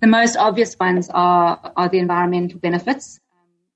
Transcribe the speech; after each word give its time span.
The 0.00 0.06
most 0.06 0.36
obvious 0.36 0.76
ones 0.78 1.10
are, 1.12 1.72
are 1.76 1.88
the 1.88 1.98
environmental 1.98 2.60
benefits. 2.60 3.18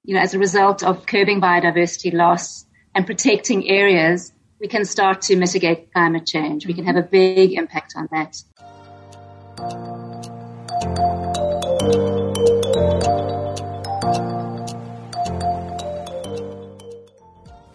You 0.04 0.14
know, 0.14 0.20
as 0.20 0.34
a 0.34 0.38
result 0.38 0.84
of 0.84 1.04
curbing 1.04 1.40
biodiversity 1.40 2.12
loss 2.12 2.64
and 2.94 3.04
protecting 3.04 3.68
areas, 3.68 4.32
we 4.60 4.68
can 4.68 4.84
start 4.84 5.22
to 5.22 5.36
mitigate 5.36 5.92
climate 5.92 6.24
change. 6.24 6.64
We 6.64 6.74
can 6.74 6.84
have 6.86 6.94
a 6.94 7.02
big 7.02 7.54
impact 7.54 7.94
on 7.96 8.08
that. 8.12 8.36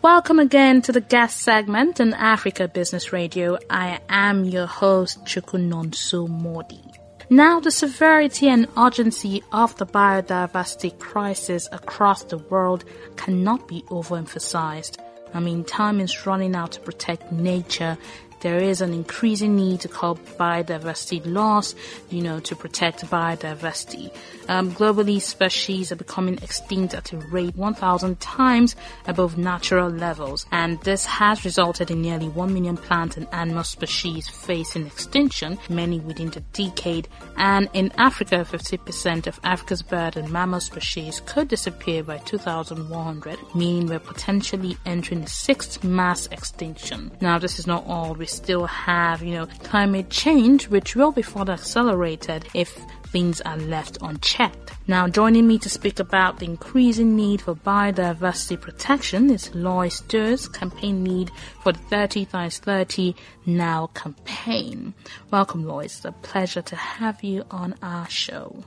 Welcome 0.02 0.40
again 0.40 0.82
to 0.84 0.94
the 0.94 1.02
guest 1.02 1.42
segment 1.42 2.00
on 2.00 2.14
Africa 2.14 2.70
Business 2.70 3.12
Radio. 3.12 3.58
I 3.70 4.00
am 4.08 4.46
your 4.46 4.68
host, 4.68 5.26
Chukunonso 5.26 6.30
Modi. 6.30 6.87
Now, 7.30 7.60
the 7.60 7.72
severity 7.72 8.48
and 8.48 8.70
urgency 8.78 9.44
of 9.52 9.76
the 9.78 9.86
biodiversity 9.86 10.98
crisis 10.98 11.68
across 11.74 12.24
the 12.24 12.38
world 12.38 12.86
cannot 13.18 13.68
be 13.68 13.84
overemphasized. 13.90 14.98
I 15.34 15.42
mean, 15.42 15.66
time 15.66 16.00
is 16.00 16.26
running 16.26 16.56
out 16.56 16.72
to 16.74 16.80
protect 16.80 17.34
nature 17.34 17.98
there 18.42 18.60
is 18.60 18.82
an 18.82 18.94
increasing 18.94 19.56
need 19.56 19.82
to 19.82 19.88
curb 19.88 20.20
biodiversity 20.38 21.22
loss, 21.26 21.76
you 22.10 22.22
know, 22.22 22.40
to 22.42 22.56
protect 22.56 23.06
biodiversity. 23.06 24.12
Um, 24.48 24.72
globally, 24.72 25.22
species 25.22 25.92
are 25.92 25.98
becoming 25.98 26.38
extinct 26.42 26.94
at 26.94 27.12
a 27.12 27.18
rate 27.18 27.56
1,000 27.56 28.20
times 28.20 28.76
above 29.08 29.38
natural 29.38 29.90
levels, 29.90 30.46
and 30.52 30.80
this 30.82 31.06
has 31.06 31.44
resulted 31.44 31.92
in 31.92 32.02
nearly 32.02 32.30
1 32.30 32.54
million 32.54 32.78
plant 32.78 33.18
and 33.18 33.28
animal 33.32 33.64
species 33.64 34.30
facing 34.30 34.86
extinction, 34.86 35.58
many 35.70 36.00
within 36.00 36.30
the 36.30 36.40
decade. 36.54 37.08
And 37.36 37.70
in 37.74 37.92
Africa, 37.98 38.46
50% 38.50 39.28
of 39.28 39.40
Africa's 39.44 39.82
bird 39.82 40.16
and 40.16 40.30
mammal 40.32 40.62
species 40.62 41.22
could 41.26 41.48
disappear 41.48 42.04
by 42.04 42.18
2100, 42.20 43.38
meaning 43.54 43.88
we're 43.88 44.00
potentially 44.00 44.78
entering 44.86 45.24
a 45.24 45.28
sixth 45.28 45.84
mass 45.84 46.28
extinction. 46.28 47.12
Now, 47.20 47.38
this 47.38 47.60
is 47.60 47.68
not 47.68 47.86
all. 47.88 48.16
We 48.28 48.32
still 48.32 48.66
have, 48.66 49.24
you 49.24 49.36
know, 49.36 49.46
climate 49.64 50.10
change, 50.10 50.68
which 50.68 50.98
will 50.98 51.14
be 51.14 51.22
further 51.22 51.54
accelerated 51.54 52.46
if 52.54 52.78
things 53.08 53.40
are 53.40 53.56
left 53.56 54.00
unchecked. 54.02 54.74
Now, 54.86 55.08
joining 55.08 55.48
me 55.48 55.58
to 55.60 55.70
speak 55.70 56.02
about 56.02 56.40
the 56.40 56.46
increasing 56.46 57.16
need 57.16 57.40
for 57.40 57.56
biodiversity 57.56 58.60
protection 58.60 59.30
is 59.30 59.56
Lois 59.56 60.02
Durs, 60.10 60.52
campaign 60.54 61.06
lead 61.06 61.32
for 61.64 61.72
the 61.72 61.80
30 61.80 62.26
times 62.26 62.58
30 62.60 63.16
Now 63.46 63.88
campaign. 63.94 64.94
Welcome, 65.32 65.66
Lois. 65.66 65.96
It's 65.96 66.04
a 66.04 66.12
pleasure 66.12 66.64
to 66.64 66.76
have 66.76 67.24
you 67.24 67.46
on 67.50 67.76
our 67.82 68.10
show. 68.10 68.62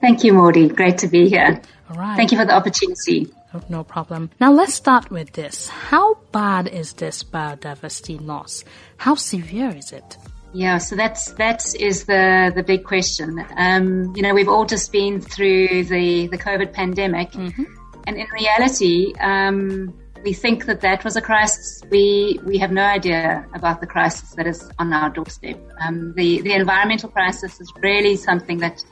Thank 0.00 0.24
you, 0.24 0.32
Modi. 0.32 0.68
Great 0.68 0.98
to 0.98 1.06
be 1.06 1.28
here. 1.28 1.62
All 1.88 1.96
right. 1.96 2.16
Thank 2.16 2.32
you 2.32 2.38
for 2.38 2.44
the 2.44 2.54
opportunity. 2.54 3.32
Oh, 3.54 3.60
no 3.68 3.84
problem. 3.84 4.30
Now 4.40 4.52
let's 4.52 4.74
start 4.74 5.10
with 5.10 5.32
this. 5.32 5.68
How 5.68 6.14
bad 6.32 6.68
is 6.68 6.94
this 6.94 7.22
biodiversity 7.22 8.24
loss? 8.24 8.64
How 8.96 9.14
severe 9.14 9.70
is 9.70 9.92
it? 9.92 10.16
Yeah, 10.54 10.78
so 10.78 10.96
that's 10.96 11.32
that 11.32 11.74
is 11.74 12.04
the 12.04 12.52
the 12.54 12.62
big 12.62 12.84
question. 12.84 13.44
Um, 13.56 14.14
you 14.14 14.22
know, 14.22 14.34
we've 14.34 14.48
all 14.48 14.66
just 14.66 14.92
been 14.92 15.20
through 15.20 15.84
the 15.84 16.28
the 16.28 16.38
COVID 16.38 16.72
pandemic, 16.72 17.32
mm-hmm. 17.32 17.64
and 18.06 18.16
in 18.16 18.26
reality, 18.38 19.14
um, 19.20 19.98
we 20.22 20.34
think 20.34 20.66
that 20.66 20.80
that 20.82 21.04
was 21.04 21.16
a 21.16 21.22
crisis. 21.22 21.82
We 21.90 22.38
we 22.44 22.58
have 22.58 22.70
no 22.70 22.82
idea 22.82 23.46
about 23.54 23.80
the 23.80 23.86
crisis 23.86 24.34
that 24.36 24.46
is 24.46 24.70
on 24.78 24.92
our 24.92 25.08
doorstep. 25.08 25.58
Um, 25.80 26.12
the 26.16 26.42
the 26.42 26.52
environmental 26.52 27.08
crisis 27.08 27.58
is 27.60 27.72
really 27.82 28.16
something 28.16 28.58
that 28.58 28.84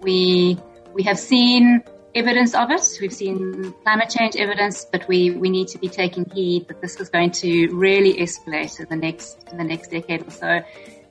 we 0.00 0.58
we 0.94 1.02
have 1.02 1.18
seen 1.18 1.82
evidence 2.14 2.54
of 2.54 2.70
it. 2.70 2.82
We've 3.00 3.12
seen 3.12 3.72
climate 3.82 4.10
change 4.10 4.36
evidence, 4.36 4.84
but 4.84 5.06
we, 5.08 5.30
we 5.30 5.50
need 5.50 5.68
to 5.68 5.78
be 5.78 5.88
taking 5.88 6.24
heed 6.30 6.68
that 6.68 6.80
this 6.80 6.96
is 7.00 7.08
going 7.08 7.32
to 7.32 7.68
really 7.68 8.14
escalate 8.14 8.78
in 8.80 8.86
the 8.88 8.96
next 8.96 9.38
in 9.50 9.58
the 9.58 9.64
next 9.64 9.90
decade 9.90 10.26
or 10.26 10.30
so. 10.30 10.60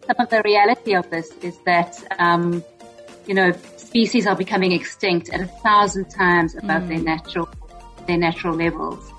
Some 0.07 0.15
of 0.19 0.29
the 0.29 0.41
reality 0.43 0.95
of 0.95 1.09
this 1.09 1.31
is 1.41 1.57
that 1.65 2.01
um, 2.19 2.63
you 3.27 3.33
know 3.33 3.51
species 3.77 4.25
are 4.27 4.35
becoming 4.35 4.71
extinct 4.71 5.29
at 5.29 5.41
a 5.41 5.47
thousand 5.47 6.09
times 6.09 6.55
above 6.55 6.83
mm. 6.83 6.87
their 6.89 6.99
natural 6.99 7.49
their 8.07 8.17
natural 8.17 8.55
levels. 8.55 9.11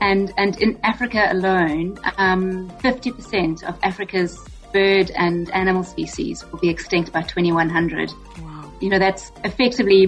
And 0.00 0.32
and 0.36 0.60
in 0.60 0.78
Africa 0.82 1.28
alone, 1.30 1.98
um, 2.18 2.70
50% 2.82 3.64
of 3.64 3.76
Africa's 3.82 4.38
bird 4.72 5.10
and 5.16 5.50
animal 5.50 5.82
species 5.82 6.44
will 6.50 6.58
be 6.58 6.68
extinct 6.68 7.12
by 7.12 7.22
2100. 7.22 8.10
Wow. 8.38 8.72
You 8.80 8.90
know, 8.90 8.98
that's 8.98 9.32
effectively 9.44 10.06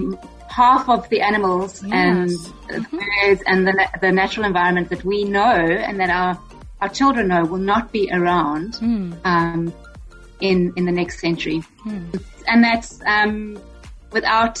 half 0.51 0.89
of 0.89 1.07
the 1.09 1.21
animals 1.21 1.81
yes. 1.83 1.91
and 1.93 2.29
mm-hmm. 2.29 2.73
the 2.73 2.97
birds 2.97 3.43
and 3.47 3.67
the, 3.67 3.89
the 4.01 4.11
natural 4.11 4.45
environment 4.45 4.89
that 4.89 5.03
we 5.03 5.23
know 5.23 5.41
and 5.41 5.99
that 5.99 6.09
our, 6.09 6.37
our 6.81 6.89
children 6.89 7.29
know 7.29 7.43
will 7.45 7.57
not 7.57 7.91
be 7.91 8.09
around 8.11 8.73
mm. 8.75 9.17
um, 9.23 9.73
in, 10.41 10.73
in 10.75 10.85
the 10.85 10.91
next 10.91 11.19
century. 11.19 11.63
Mm. 11.85 12.23
And 12.47 12.63
that's 12.63 12.99
um, 13.05 13.61
without 14.11 14.59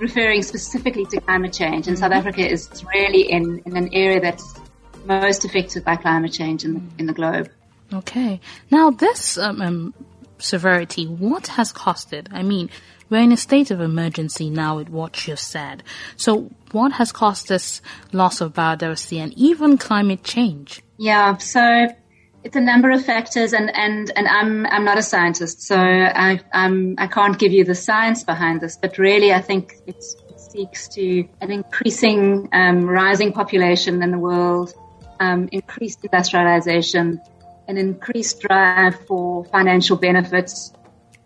referring 0.00 0.42
specifically 0.42 1.06
to 1.06 1.20
climate 1.20 1.52
change. 1.52 1.86
And 1.86 1.96
mm-hmm. 1.96 2.02
South 2.02 2.12
Africa 2.12 2.44
is 2.46 2.84
really 2.92 3.30
in, 3.30 3.62
in 3.64 3.76
an 3.76 3.94
area 3.94 4.20
that's 4.20 4.58
most 5.04 5.44
affected 5.44 5.84
by 5.84 5.96
climate 5.96 6.32
change 6.32 6.64
in, 6.64 6.90
in 6.98 7.06
the 7.06 7.12
globe. 7.12 7.50
Okay. 7.92 8.40
Now, 8.70 8.90
this 8.90 9.38
um, 9.38 9.60
um, 9.60 9.94
severity, 10.38 11.06
what 11.06 11.46
has 11.48 11.72
caused 11.72 12.12
it? 12.12 12.28
I 12.32 12.42
mean, 12.42 12.70
we're 13.12 13.20
in 13.20 13.30
a 13.30 13.36
state 13.36 13.70
of 13.70 13.78
emergency 13.82 14.48
now 14.48 14.78
with 14.78 14.88
what 14.88 15.28
you've 15.28 15.38
said. 15.38 15.82
So 16.16 16.50
what 16.70 16.92
has 16.92 17.12
caused 17.12 17.46
this 17.46 17.82
loss 18.10 18.40
of 18.40 18.54
biodiversity 18.54 19.18
and 19.18 19.34
even 19.34 19.76
climate 19.76 20.24
change? 20.24 20.82
Yeah, 20.96 21.36
so 21.36 21.88
it's 22.42 22.56
a 22.56 22.60
number 22.60 22.90
of 22.90 23.04
factors 23.04 23.52
and, 23.52 23.70
and, 23.76 24.10
and 24.16 24.26
I'm, 24.26 24.64
I'm 24.64 24.86
not 24.86 24.96
a 24.96 25.02
scientist, 25.02 25.60
so 25.60 25.76
I, 25.76 26.40
I'm, 26.54 26.94
I 26.96 27.06
can't 27.06 27.38
give 27.38 27.52
you 27.52 27.64
the 27.64 27.74
science 27.74 28.24
behind 28.24 28.62
this, 28.62 28.78
but 28.78 28.96
really 28.96 29.34
I 29.34 29.42
think 29.42 29.74
it 29.86 30.02
seeks 30.38 30.88
to 30.88 31.28
an 31.42 31.50
increasing, 31.50 32.48
um, 32.54 32.86
rising 32.88 33.34
population 33.34 34.02
in 34.02 34.10
the 34.10 34.18
world, 34.18 34.72
um, 35.20 35.50
increased 35.52 36.02
industrialization, 36.02 37.20
an 37.68 37.76
increased 37.76 38.40
drive 38.40 38.98
for 39.06 39.44
financial 39.44 39.98
benefits, 39.98 40.72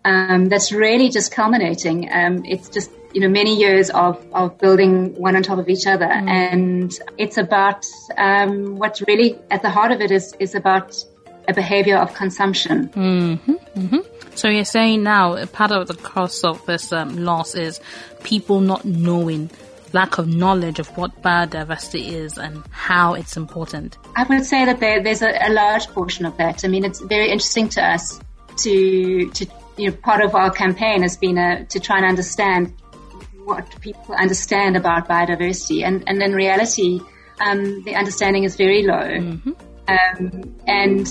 um, 0.07 0.45
that's 0.45 0.71
really 0.71 1.09
just 1.09 1.31
culminating. 1.31 2.09
Um, 2.11 2.45
it's 2.45 2.69
just 2.69 2.89
you 3.13 3.21
know 3.21 3.29
many 3.29 3.55
years 3.55 3.89
of 3.89 4.25
of 4.33 4.57
building 4.57 5.13
one 5.15 5.35
on 5.35 5.43
top 5.43 5.59
of 5.59 5.67
each 5.67 5.85
other, 5.85 6.05
mm. 6.05 6.29
and 6.29 6.91
it's 7.17 7.37
about 7.37 7.85
um, 8.17 8.77
what's 8.77 9.01
really 9.07 9.37
at 9.51 9.61
the 9.61 9.69
heart 9.69 9.91
of 9.91 9.99
it 9.99 10.11
is 10.11 10.33
is 10.39 10.55
about 10.55 10.95
a 11.49 11.53
behavior 11.53 11.97
of 11.97 12.13
consumption. 12.13 12.87
Mm-hmm, 12.89 13.79
mm-hmm. 13.79 14.35
So 14.35 14.47
you're 14.49 14.65
saying 14.65 15.03
now 15.03 15.45
part 15.47 15.71
of 15.71 15.87
the 15.87 15.95
cause 15.95 16.43
of 16.43 16.65
this 16.65 16.93
um, 16.93 17.17
loss 17.23 17.55
is 17.55 17.81
people 18.23 18.61
not 18.61 18.85
knowing 18.85 19.49
lack 19.93 20.17
of 20.17 20.27
knowledge 20.27 20.79
of 20.79 20.87
what 20.97 21.21
biodiversity 21.21 22.11
is 22.11 22.37
and 22.37 22.63
how 22.71 23.13
it's 23.13 23.37
important? 23.37 23.97
I 24.17 24.23
would 24.23 24.45
say 24.45 24.65
that 24.65 24.81
there, 24.81 25.01
there's 25.01 25.21
a, 25.21 25.31
a, 25.41 25.49
large 25.49 25.87
portion 25.87 26.25
of 26.25 26.35
that. 26.37 26.65
I 26.65 26.67
mean, 26.67 26.83
it's 26.83 26.99
very 26.99 27.31
interesting 27.31 27.69
to 27.69 27.81
us 27.81 28.19
to, 28.57 29.29
to, 29.31 29.45
you 29.77 29.89
know, 29.89 29.95
part 29.97 30.21
of 30.21 30.35
our 30.35 30.51
campaign 30.51 31.01
has 31.03 31.17
been 31.17 31.37
a, 31.37 31.65
to 31.65 31.79
try 31.79 31.97
and 31.97 32.05
understand 32.05 32.73
what 33.45 33.79
people 33.79 34.13
understand 34.15 34.75
about 34.75 35.07
biodiversity. 35.07 35.83
And, 35.85 36.03
and 36.07 36.21
in 36.21 36.33
reality, 36.33 36.99
um, 37.39 37.83
the 37.83 37.95
understanding 37.95 38.43
is 38.43 38.55
very 38.55 38.83
low. 38.83 39.01
Um, 39.87 40.55
and 40.67 41.07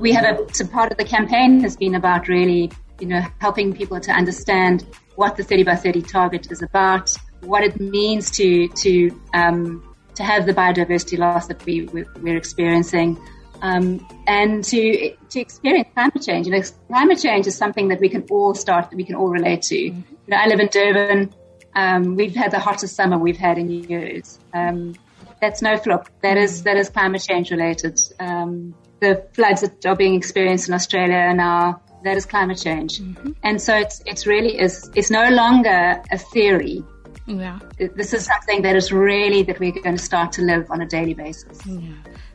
we 0.00 0.12
have 0.12 0.24
a, 0.24 0.54
so 0.54 0.66
part 0.66 0.90
of 0.90 0.98
the 0.98 1.04
campaign 1.04 1.60
has 1.60 1.76
been 1.76 1.94
about 1.94 2.26
really, 2.26 2.72
you 2.98 3.06
know, 3.06 3.22
helping 3.38 3.72
people 3.72 4.00
to 4.00 4.10
understand 4.10 4.84
what 5.14 5.36
the 5.36 5.44
30 5.44 5.62
by 5.62 5.76
30 5.76 6.02
target 6.02 6.50
is 6.50 6.62
about, 6.62 7.14
what 7.42 7.62
it 7.62 7.78
means 7.78 8.30
to, 8.32 8.68
to, 8.68 9.10
um, 9.32 9.94
to 10.16 10.24
have 10.24 10.46
the 10.46 10.52
biodiversity 10.52 11.18
loss 11.18 11.46
that 11.46 11.64
we, 11.64 11.88
we're 12.20 12.36
experiencing, 12.36 13.16
um, 13.62 14.06
and 14.26 14.62
to 14.64 15.14
to 15.30 15.40
experience 15.40 15.88
climate 15.94 16.22
change. 16.22 16.46
You 16.46 16.52
know, 16.52 16.62
climate 16.88 17.20
change 17.20 17.46
is 17.46 17.56
something 17.56 17.88
that 17.88 18.00
we 18.00 18.08
can 18.08 18.24
all 18.30 18.54
start, 18.54 18.90
that 18.90 18.96
we 18.96 19.04
can 19.04 19.14
all 19.14 19.28
relate 19.28 19.62
to. 19.62 19.76
You 19.76 20.04
know, 20.28 20.36
I 20.36 20.46
live 20.46 20.60
in 20.60 20.68
Durban. 20.68 21.34
Um, 21.74 22.16
we've 22.16 22.34
had 22.34 22.50
the 22.50 22.58
hottest 22.58 22.96
summer 22.96 23.18
we've 23.18 23.36
had 23.36 23.58
in 23.58 23.68
years. 23.70 24.38
Um, 24.54 24.94
that's 25.40 25.60
no 25.60 25.76
fluke. 25.76 26.10
That 26.22 26.36
is 26.36 26.62
that 26.62 26.76
is 26.76 26.88
climate 26.88 27.22
change 27.22 27.50
related. 27.50 28.00
Um, 28.18 28.74
the 29.00 29.26
floods 29.34 29.60
that 29.60 29.84
are 29.84 29.96
being 29.96 30.14
experienced 30.14 30.68
in 30.68 30.74
Australia 30.74 31.32
now. 31.34 31.82
That 32.04 32.16
is 32.16 32.26
climate 32.26 32.58
change, 32.58 33.00
and 33.42 33.60
so 33.60 33.74
it's 33.74 34.00
it's 34.06 34.26
really 34.28 34.60
is 34.60 34.88
it's 34.94 35.10
no 35.10 35.28
longer 35.30 36.00
a 36.12 36.18
theory. 36.18 36.84
Yeah. 37.26 37.58
This 37.78 38.14
is 38.14 38.24
something 38.24 38.62
that 38.62 38.76
is 38.76 38.92
really 38.92 39.42
that 39.42 39.58
we're 39.58 39.72
going 39.72 39.96
to 39.96 40.02
start 40.02 40.30
to 40.32 40.42
live 40.42 40.70
on 40.70 40.80
a 40.82 40.86
daily 40.86 41.14
basis. 41.14 41.58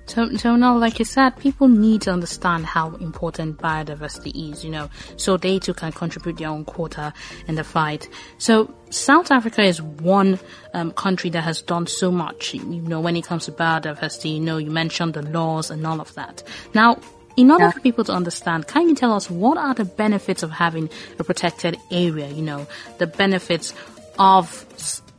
So, 0.07 0.35
so 0.35 0.55
now, 0.55 0.77
like 0.77 0.99
you 0.99 1.05
said, 1.05 1.37
people 1.37 1.67
need 1.69 2.01
to 2.01 2.11
understand 2.11 2.65
how 2.65 2.95
important 2.95 3.57
biodiversity 3.59 4.51
is, 4.51 4.63
you 4.65 4.69
know, 4.71 4.89
so 5.15 5.37
they 5.37 5.57
too 5.59 5.73
can 5.73 5.91
contribute 5.93 6.37
their 6.37 6.49
own 6.49 6.65
quota 6.65 7.13
in 7.47 7.55
the 7.55 7.63
fight. 7.63 8.09
So, 8.37 8.73
South 8.89 9.31
Africa 9.31 9.61
is 9.63 9.81
one 9.81 10.37
um, 10.73 10.91
country 10.91 11.29
that 11.29 11.43
has 11.43 11.61
done 11.61 11.87
so 11.87 12.11
much, 12.11 12.53
you 12.53 12.63
know, 12.81 12.99
when 12.99 13.15
it 13.15 13.25
comes 13.25 13.45
to 13.45 13.51
biodiversity. 13.53 14.33
You 14.35 14.41
know, 14.41 14.57
you 14.57 14.69
mentioned 14.71 15.13
the 15.13 15.21
laws 15.21 15.69
and 15.71 15.85
all 15.87 16.01
of 16.01 16.13
that. 16.15 16.43
Now, 16.73 16.99
in 17.37 17.49
order 17.49 17.65
Yeah. 17.65 17.71
for 17.71 17.79
people 17.79 18.03
to 18.05 18.11
understand, 18.11 18.67
can 18.67 18.89
you 18.89 18.95
tell 18.95 19.13
us 19.13 19.29
what 19.29 19.57
are 19.57 19.73
the 19.73 19.85
benefits 19.85 20.43
of 20.43 20.51
having 20.51 20.89
a 21.19 21.23
protected 21.23 21.77
area? 21.89 22.27
You 22.29 22.41
know, 22.41 22.67
the 22.97 23.07
benefits 23.07 23.73
of 24.19 24.65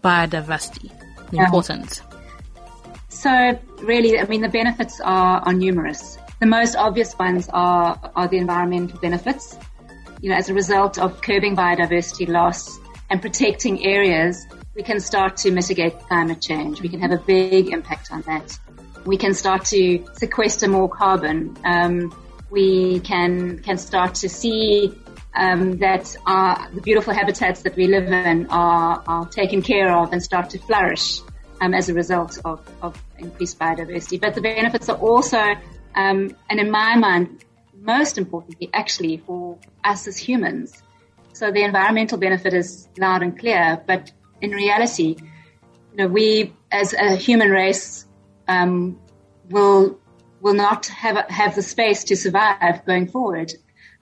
biodiversity, 0.05 0.91
the 1.31 1.37
Yeah. 1.37 1.45
importance. 1.47 2.03
So 3.23 3.57
really, 3.83 4.19
I 4.19 4.27
mean, 4.27 4.41
the 4.41 4.49
benefits 4.49 5.01
are, 5.01 5.41
are 5.47 5.53
numerous. 5.53 6.19
The 6.41 6.47
most 6.47 6.75
obvious 6.75 7.17
ones 7.17 7.49
are, 7.53 7.97
are 8.17 8.27
the 8.27 8.39
environmental 8.39 8.99
benefits. 8.99 9.57
You 10.21 10.31
know, 10.31 10.35
as 10.35 10.49
a 10.49 10.55
result 10.55 10.99
of 10.99 11.23
curbing 11.23 11.55
biodiversity 11.55 12.27
loss 12.27 12.81
and 13.11 13.23
protecting 13.23 13.87
areas, 13.87 14.45
we 14.75 14.83
can 14.83 14.99
start 14.99 15.37
to 15.37 15.53
mitigate 15.53 16.01
climate 16.01 16.41
change. 16.41 16.83
We 16.83 16.89
can 16.89 16.99
have 16.99 17.13
a 17.13 17.19
big 17.19 17.69
impact 17.69 18.11
on 18.11 18.23
that. 18.23 18.59
We 19.07 19.17
can 19.17 19.35
start 19.35 19.67
to 19.67 20.05
sequester 20.15 20.67
more 20.67 20.89
carbon. 20.89 21.57
Um, 21.65 22.13
we 22.51 22.99
can 22.99 23.61
can 23.61 23.79
start 23.79 24.17
to 24.17 24.29
see 24.29 24.99
um, 25.37 25.79
that 25.79 26.17
our, 26.27 26.69
the 26.75 26.81
beautiful 26.81 27.15
habitats 27.15 27.63
that 27.63 27.77
we 27.77 27.87
live 27.87 28.11
in 28.11 28.49
are, 28.51 29.01
are 29.07 29.27
taken 29.27 29.63
care 29.63 29.97
of 29.97 30.13
and 30.13 30.21
start 30.21 30.51
to 30.51 30.59
flourish 30.59 31.21
um, 31.63 31.75
as 31.75 31.89
a 31.89 31.95
result 31.95 32.39
of, 32.45 32.61
of 32.83 33.01
increased 33.19 33.59
biodiversity. 33.59 34.21
But 34.21 34.35
the 34.35 34.41
benefits 34.41 34.89
are 34.89 34.99
also, 34.99 35.39
um, 35.95 36.37
and 36.51 36.61
in 36.61 36.71
my 36.71 36.97
mind, 36.97 37.45
most 37.81 38.19
importantly, 38.19 38.69
actually 38.75 39.19
for 39.19 39.59
us 39.85 40.09
as 40.09 40.17
humans. 40.17 40.83
So 41.33 41.53
the 41.53 41.63
environmental 41.63 42.19
benefit 42.19 42.53
is 42.53 42.89
loud 42.99 43.23
and 43.23 43.39
clear, 43.39 43.81
but 43.87 44.11
in 44.41 44.51
reality, 44.51 45.17
you 45.93 45.97
know, 45.97 46.09
we 46.09 46.53
as 46.73 46.95
a 46.95 47.15
human 47.15 47.51
race 47.51 48.07
um, 48.49 48.99
will 49.49 49.99
will 50.41 50.55
not 50.55 50.87
have 50.87 51.17
have 51.29 51.55
the 51.55 51.63
space 51.63 52.05
to 52.05 52.17
survive 52.17 52.85
going 52.85 53.07
forward. 53.09 53.53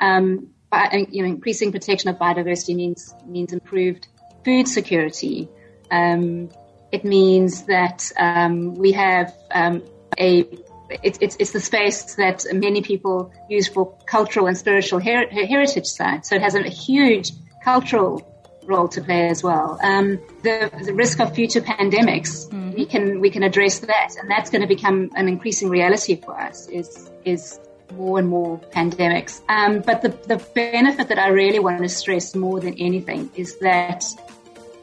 Um, 0.01 0.49
by, 0.71 1.07
you 1.11 1.23
know, 1.23 1.29
increasing 1.29 1.73
protection 1.73 2.09
of 2.11 2.17
biodiversity 2.17 2.75
means 2.75 3.15
means 3.27 3.53
improved 3.53 4.09
food 4.45 4.67
security. 4.67 5.49
Um, 5.91 6.49
it 6.93 7.05
means 7.05 7.65
that 7.67 8.11
um, 8.17 8.75
we 8.75 8.93
have 8.93 9.33
um, 9.53 9.83
a 10.19 10.47
it's, 10.91 11.19
it's 11.21 11.37
it's 11.39 11.53
the 11.53 11.61
space 11.61 12.17
that 12.17 12.45
many 12.53 12.83
people 12.83 13.33
use 13.49 13.69
for 13.69 13.97
cultural 14.07 14.47
and 14.47 14.59
spiritual 14.59 14.99
her- 14.99 15.29
heritage 15.29 15.87
sites. 15.87 16.29
So 16.29 16.35
it 16.35 16.43
has 16.43 16.55
a 16.55 16.63
huge 16.63 17.33
cultural 17.63 18.27
role 18.65 18.89
to 18.89 19.01
play 19.01 19.29
as 19.29 19.43
well. 19.43 19.79
Um, 19.83 20.19
the, 20.43 20.71
the 20.85 20.95
risk 20.95 21.21
of 21.21 21.35
future 21.35 21.61
pandemics, 21.61 22.53
we 22.75 22.87
can 22.87 23.21
we 23.21 23.31
can 23.31 23.43
address 23.43 23.81
that, 23.81 24.17
and 24.21 24.31
that's 24.31 24.51
going 24.51 24.63
to 24.63 24.69
become 24.69 25.11
an 25.15 25.29
increasing 25.29 25.69
reality 25.69 26.17
for 26.17 26.39
us. 26.39 26.69
Is 26.69 27.11
is 27.25 27.61
more 27.93 28.19
and 28.19 28.29
more 28.29 28.59
pandemics. 28.59 29.41
Um, 29.49 29.81
but 29.81 30.03
the 30.03 30.09
the 30.27 30.45
benefit 30.55 31.09
that 31.09 31.19
I 31.19 31.29
really 31.29 31.59
want 31.59 31.83
to 31.83 31.89
stress 31.89 32.35
more 32.35 32.61
than 32.61 32.75
anything 32.79 33.31
is 33.37 33.59
that 33.59 34.05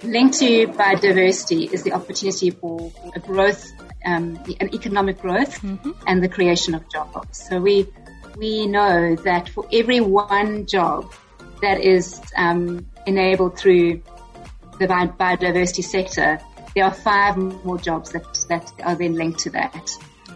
linked 0.04 0.40
to 0.40 0.68
biodiversity 0.68 1.72
is 1.72 1.84
the 1.84 1.94
opportunity 1.94 2.50
for 2.52 2.92
a 3.16 3.20
growth, 3.20 3.66
um, 4.06 4.40
an 4.60 4.74
economic 4.74 5.22
growth, 5.22 5.64
and 6.06 6.24
the 6.24 6.30
creation 6.30 6.76
of 6.76 6.90
jobs. 6.92 7.48
So 7.50 7.60
we 7.60 7.88
we 8.38 8.68
know 8.68 9.16
that 9.16 9.50
for 9.50 9.68
every 9.72 10.00
one 10.00 10.66
job 10.68 11.12
that 11.62 11.82
is 11.82 12.22
um, 12.36 12.86
enabled 13.08 13.58
through 13.58 14.04
the 14.80 14.88
biodiversity 14.88 15.84
sector, 15.84 16.40
there 16.76 16.86
are 16.86 16.94
five 16.94 17.36
more 17.38 17.78
jobs 17.78 18.12
that 18.12 18.46
that 18.50 18.72
are 18.84 18.96
then 18.96 19.16
linked 19.16 19.40
to 19.40 19.50
that, 19.52 19.90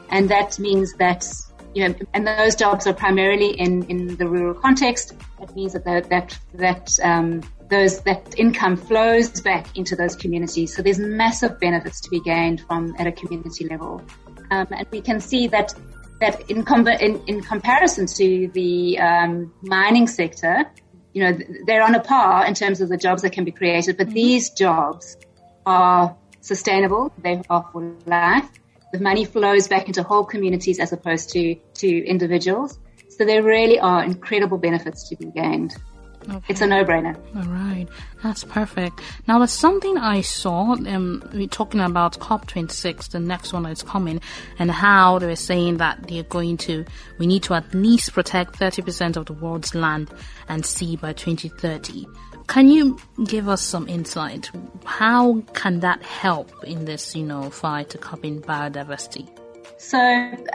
and 0.09 0.29
that 0.29 0.57
means 0.59 0.93
that 0.95 1.25
you 1.73 1.87
know, 1.87 1.95
and 2.13 2.27
those 2.27 2.55
jobs 2.55 2.85
are 2.87 2.93
primarily 2.93 3.51
in, 3.59 3.83
in 3.83 4.15
the 4.17 4.27
rural 4.27 4.53
context. 4.53 5.13
That 5.41 5.55
means 5.55 5.73
that 5.73 5.83
that 5.83 6.39
that 6.53 6.99
um, 7.03 7.41
those 7.67 8.01
that 8.01 8.35
income 8.37 8.77
flows 8.77 9.41
back 9.41 9.75
into 9.75 9.95
those 9.95 10.15
communities. 10.15 10.75
So 10.75 10.81
there's 10.81 10.99
massive 10.99 11.59
benefits 11.59 11.99
to 12.01 12.09
be 12.09 12.21
gained 12.21 12.61
from 12.61 12.95
at 12.99 13.07
a 13.07 13.11
community 13.11 13.67
level, 13.67 14.01
um, 14.51 14.67
and 14.69 14.87
we 14.91 15.01
can 15.01 15.19
see 15.19 15.47
that 15.47 15.73
that 16.19 16.49
in, 16.49 16.63
com- 16.63 16.87
in, 16.87 17.21
in 17.25 17.41
comparison 17.41 18.05
to 18.05 18.49
the 18.53 18.99
um, 18.99 19.51
mining 19.63 20.07
sector, 20.07 20.65
you 21.13 21.23
know, 21.23 21.37
they're 21.65 21.81
on 21.83 21.95
a 21.95 21.99
par 21.99 22.45
in 22.45 22.53
terms 22.53 22.79
of 22.79 22.89
the 22.89 22.97
jobs 22.97 23.23
that 23.23 23.31
can 23.31 23.43
be 23.43 23.51
created. 23.51 23.97
But 23.97 24.11
these 24.11 24.51
jobs 24.51 25.17
are 25.65 26.15
sustainable. 26.41 27.11
They 27.17 27.41
are 27.49 27.67
for 27.73 27.95
life. 28.05 28.47
The 28.93 28.99
money 28.99 29.25
flows 29.25 29.67
back 29.67 29.87
into 29.87 30.03
whole 30.03 30.23
communities 30.23 30.79
as 30.79 30.93
opposed 30.93 31.31
to, 31.31 31.55
to 31.55 32.05
individuals. 32.05 32.77
So 33.21 33.25
there 33.25 33.43
really 33.43 33.79
are 33.79 34.03
incredible 34.03 34.57
benefits 34.57 35.07
to 35.09 35.15
be 35.15 35.27
gained. 35.27 35.75
It's 36.49 36.59
a 36.59 36.65
no-brainer. 36.65 37.15
All 37.35 37.43
right, 37.53 37.85
that's 38.23 38.43
perfect. 38.43 38.99
Now, 39.27 39.37
there's 39.37 39.51
something 39.51 39.95
I 39.95 40.21
saw. 40.21 40.71
Um, 40.71 41.21
we're 41.31 41.45
talking 41.45 41.81
about 41.81 42.17
COP26, 42.17 43.11
the 43.11 43.19
next 43.19 43.53
one 43.53 43.61
that's 43.61 43.83
coming, 43.83 44.21
and 44.57 44.71
how 44.71 45.19
they 45.19 45.27
were 45.27 45.35
saying 45.35 45.77
that 45.77 46.07
they're 46.07 46.23
going 46.23 46.57
to. 46.65 46.83
We 47.19 47.27
need 47.27 47.43
to 47.43 47.53
at 47.53 47.71
least 47.75 48.11
protect 48.11 48.53
30% 48.53 49.17
of 49.17 49.27
the 49.27 49.33
world's 49.33 49.75
land 49.75 50.11
and 50.49 50.65
sea 50.65 50.95
by 50.95 51.13
2030. 51.13 52.07
Can 52.47 52.69
you 52.69 52.97
give 53.25 53.47
us 53.47 53.61
some 53.61 53.87
insight? 53.87 54.49
How 54.83 55.41
can 55.53 55.81
that 55.81 56.01
help 56.01 56.51
in 56.63 56.85
this, 56.85 57.15
you 57.15 57.23
know, 57.23 57.51
fight 57.51 57.91
to 57.91 57.99
curbing 57.99 58.41
biodiversity? 58.41 59.29
So, 59.77 59.99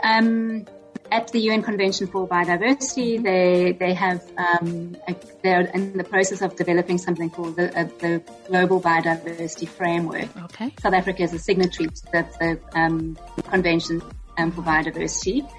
um, 0.03 0.65
at 1.11 1.27
the 1.29 1.39
UN 1.39 1.63
Convention 1.63 2.07
for 2.07 2.27
Biodiversity, 2.27 3.21
they 3.21 3.73
they 3.73 3.93
have 3.93 4.23
um, 4.37 4.97
a, 5.07 5.15
they're 5.43 5.61
in 5.61 5.97
the 5.97 6.03
process 6.03 6.41
of 6.41 6.55
developing 6.55 6.97
something 6.97 7.29
called 7.29 7.55
the, 7.55 7.77
uh, 7.77 7.83
the 7.99 8.21
Global 8.47 8.81
Biodiversity 8.81 9.67
Framework. 9.67 10.29
Okay. 10.45 10.73
South 10.79 10.93
Africa 10.93 11.23
is 11.23 11.33
a 11.33 11.39
signatory 11.39 11.89
to 11.89 12.05
the, 12.11 12.27
the 12.39 12.79
um, 12.79 13.17
Convention 13.49 14.01
um, 14.37 14.51
for 14.51 14.61
Biodiversity. 14.61 15.49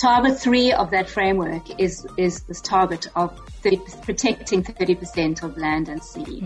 Target 0.00 0.38
three 0.38 0.72
of 0.72 0.92
that 0.92 1.08
framework 1.08 1.80
is 1.80 2.06
is 2.16 2.42
this 2.42 2.60
target 2.60 3.08
of 3.16 3.36
30, 3.62 3.78
protecting 4.02 4.62
30% 4.62 5.42
of 5.42 5.58
land 5.58 5.88
and 5.88 6.02
sea, 6.02 6.40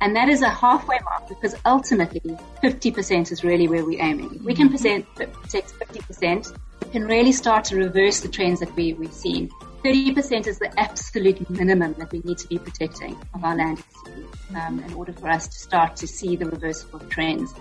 and 0.00 0.16
that 0.16 0.28
is 0.28 0.42
a 0.42 0.48
halfway 0.48 0.98
mark 1.04 1.28
because 1.28 1.54
ultimately 1.64 2.36
50% 2.64 3.30
is 3.30 3.44
really 3.44 3.68
where 3.68 3.84
we're 3.84 4.02
aiming. 4.02 4.34
If 4.34 4.42
we 4.42 4.54
can 4.54 4.68
present, 4.68 5.06
protect 5.14 5.72
50%, 5.78 6.58
we 6.65 6.65
can 6.86 7.04
really 7.04 7.32
start 7.32 7.64
to 7.66 7.76
reverse 7.76 8.20
the 8.20 8.28
trends 8.28 8.60
that 8.60 8.74
we, 8.76 8.94
we've 8.94 9.12
seen. 9.12 9.50
30% 9.84 10.46
is 10.46 10.58
the 10.58 10.72
absolute 10.78 11.48
minimum 11.48 11.94
that 11.98 12.10
we 12.10 12.20
need 12.20 12.38
to 12.38 12.48
be 12.48 12.58
protecting 12.58 13.16
of 13.34 13.44
our 13.44 13.56
land 13.56 13.78
and 13.78 14.24
sea 14.24 14.56
um, 14.56 14.78
in 14.80 14.92
order 14.94 15.12
for 15.12 15.28
us 15.28 15.46
to 15.46 15.58
start 15.58 15.94
to 15.96 16.06
see 16.06 16.34
the 16.36 16.46
reversal 16.46 16.96
of 16.96 17.08
trends. 17.08 17.54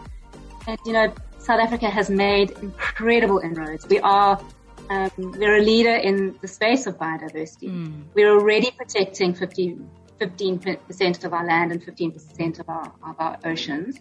And 0.67 0.77
you 0.85 0.93
know, 0.93 1.13
South 1.37 1.59
Africa 1.59 1.89
has 1.89 2.09
made 2.09 2.51
incredible 2.61 3.39
inroads. 3.39 3.85
We 3.87 3.99
are 3.99 4.39
Um, 4.89 5.09
we're 5.17 5.57
a 5.57 5.61
leader 5.61 5.95
in 5.95 6.37
the 6.41 6.47
space 6.47 6.85
of 6.85 6.97
biodiversity. 6.99 7.69
We're 8.13 8.31
already 8.37 8.69
protecting 8.69 9.33
15, 9.33 9.89
15% 10.21 11.23
of 11.25 11.33
our 11.33 11.43
land 11.43 11.71
and 11.71 11.81
15% 11.81 12.59
of 12.59 12.69
our, 12.69 12.93
of 13.03 13.15
our 13.17 13.37
oceans. 13.45 13.97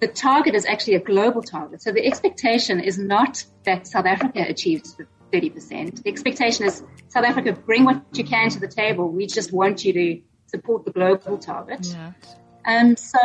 The 0.00 0.08
target 0.08 0.54
is 0.54 0.64
actually 0.64 0.94
a 0.94 1.00
global 1.00 1.42
target. 1.42 1.82
So 1.82 1.92
the 1.92 2.06
expectation 2.06 2.80
is 2.80 2.98
not 2.98 3.44
that 3.64 3.86
South 3.86 4.06
Africa 4.06 4.44
achieves 4.48 4.96
30%. 5.32 6.02
The 6.02 6.10
expectation 6.10 6.64
is 6.64 6.82
South 7.08 7.24
Africa, 7.24 7.52
bring 7.52 7.84
what 7.84 8.02
you 8.14 8.24
can 8.24 8.50
to 8.50 8.60
the 8.60 8.68
table. 8.68 9.08
We 9.10 9.26
just 9.26 9.52
want 9.52 9.84
you 9.84 9.92
to 9.92 10.20
support 10.46 10.84
the 10.84 10.90
global 10.90 11.38
target. 11.38 11.86
Yes. 11.86 12.36
Um, 12.66 12.96
so 12.96 13.18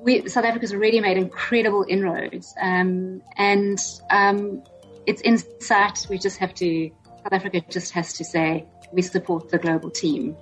we, 0.00 0.28
South 0.28 0.44
Africa's 0.44 0.72
already 0.72 1.00
made 1.00 1.16
incredible 1.16 1.84
inroads, 1.88 2.54
um, 2.60 3.22
and 3.36 3.78
um, 4.10 4.62
it's 5.06 5.22
in 5.22 5.38
sight. 5.60 6.06
We 6.08 6.18
just 6.18 6.38
have 6.38 6.54
to. 6.54 6.90
South 7.22 7.32
Africa 7.32 7.62
just 7.70 7.92
has 7.92 8.12
to 8.14 8.24
say 8.24 8.66
we 8.92 9.00
support 9.00 9.48
the 9.48 9.58
global 9.58 9.90
team. 9.90 10.36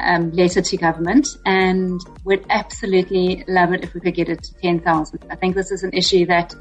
um, 0.00 0.30
letter 0.32 0.60
to 0.60 0.76
government, 0.76 1.26
and 1.46 1.98
would 2.24 2.44
absolutely 2.50 3.42
love 3.48 3.72
it 3.72 3.82
if 3.82 3.94
we 3.94 4.00
could 4.00 4.14
get 4.14 4.28
it 4.28 4.42
to 4.44 4.54
10,000. 4.62 5.24
I 5.30 5.34
think 5.36 5.54
this 5.56 5.70
is 5.72 5.82
an 5.82 5.92
issue 5.94 6.26
that 6.26 6.54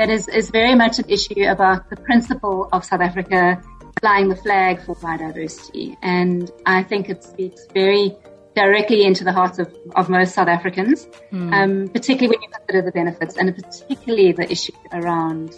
that 0.00 0.10
is, 0.10 0.26
is 0.28 0.50
very 0.50 0.74
much 0.74 0.98
an 0.98 1.04
issue 1.08 1.44
about 1.44 1.88
the 1.88 1.94
principle 1.96 2.68
of 2.72 2.84
South 2.84 3.00
Africa 3.00 3.62
flying 4.00 4.28
the 4.28 4.34
flag 4.36 4.82
for 4.84 4.96
biodiversity, 4.96 5.96
and 6.02 6.50
I 6.66 6.82
think 6.82 7.08
it 7.08 7.22
speaks 7.22 7.64
very 7.72 8.16
directly 8.54 9.04
into 9.04 9.24
the 9.24 9.32
hearts 9.32 9.58
of, 9.58 9.74
of 9.96 10.08
most 10.08 10.34
South 10.34 10.48
Africans, 10.48 11.06
um, 11.32 11.88
particularly 11.88 12.28
when 12.28 12.42
you 12.42 12.48
consider 12.48 12.82
the 12.82 12.92
benefits 12.92 13.36
and 13.36 13.54
particularly 13.54 14.32
the 14.32 14.50
issue 14.50 14.72
around 14.92 15.56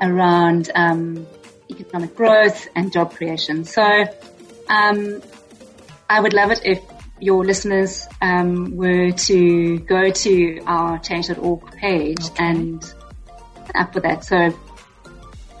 around 0.00 0.70
um, 0.74 1.26
economic 1.70 2.14
growth 2.14 2.68
and 2.74 2.92
job 2.92 3.12
creation. 3.14 3.64
So 3.64 3.82
um, 4.68 5.22
I 6.08 6.20
would 6.20 6.32
love 6.32 6.50
it 6.50 6.60
if 6.64 6.80
your 7.20 7.44
listeners 7.44 8.06
um, 8.22 8.76
were 8.76 9.10
to 9.10 9.78
go 9.80 10.10
to 10.10 10.60
our 10.66 10.98
change.org 10.98 11.72
page 11.72 12.30
and 12.38 12.82
sign 12.84 12.96
up 13.74 13.92
for 13.92 14.00
that. 14.00 14.24
So 14.24 14.56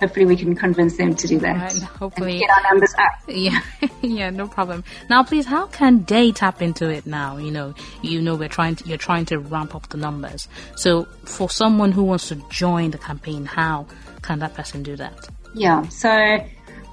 hopefully 0.00 0.26
we 0.26 0.36
can 0.36 0.54
convince 0.54 0.96
them 0.96 1.14
to 1.14 1.26
do 1.26 1.38
that. 1.40 1.56
Right, 1.56 1.82
hopefully. 1.82 2.38
Get 2.38 2.50
our 2.50 2.62
numbers 2.70 2.94
up. 2.98 3.12
Yeah, 3.28 3.60
yeah, 4.02 4.30
no 4.30 4.48
problem. 4.48 4.84
Now, 5.08 5.22
please, 5.22 5.46
how 5.46 5.66
can 5.66 6.04
they 6.04 6.32
tap 6.32 6.62
into 6.62 6.88
it 6.88 7.06
now? 7.06 7.36
You 7.36 7.50
know, 7.50 7.74
you 8.02 8.20
know, 8.20 8.34
we're 8.34 8.48
trying 8.48 8.76
to, 8.76 8.88
you're 8.88 8.98
trying 8.98 9.26
to 9.26 9.38
ramp 9.38 9.74
up 9.74 9.88
the 9.88 9.98
numbers. 9.98 10.48
So, 10.76 11.04
for 11.24 11.50
someone 11.50 11.92
who 11.92 12.02
wants 12.02 12.28
to 12.28 12.36
join 12.50 12.90
the 12.90 12.98
campaign, 12.98 13.44
how 13.44 13.86
can 14.22 14.38
that 14.40 14.54
person 14.54 14.82
do 14.82 14.96
that? 14.96 15.28
Yeah. 15.54 15.88
So 15.88 16.38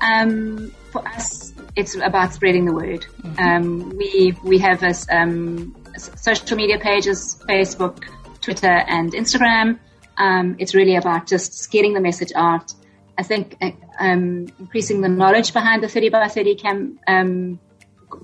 um, 0.01 0.71
for 0.91 1.07
us, 1.07 1.53
it's 1.75 1.95
about 1.95 2.33
spreading 2.33 2.65
the 2.65 2.73
word. 2.73 3.05
Um, 3.37 3.89
we 3.97 4.35
we 4.43 4.57
have 4.59 4.83
us 4.83 5.05
um, 5.09 5.75
social 5.97 6.57
media 6.57 6.79
pages: 6.79 7.41
Facebook, 7.47 8.03
Twitter, 8.41 8.83
and 8.87 9.13
Instagram. 9.13 9.79
Um, 10.17 10.55
it's 10.59 10.73
really 10.73 10.95
about 10.95 11.27
just 11.27 11.71
getting 11.71 11.93
the 11.93 12.01
message 12.01 12.31
out. 12.35 12.73
I 13.17 13.23
think 13.23 13.57
um, 13.99 14.47
increasing 14.59 15.01
the 15.01 15.09
knowledge 15.09 15.53
behind 15.53 15.83
the 15.83 15.87
30 15.87 16.09
by 16.09 16.27
30 16.27 16.55
cam, 16.55 16.99
um, 17.07 17.59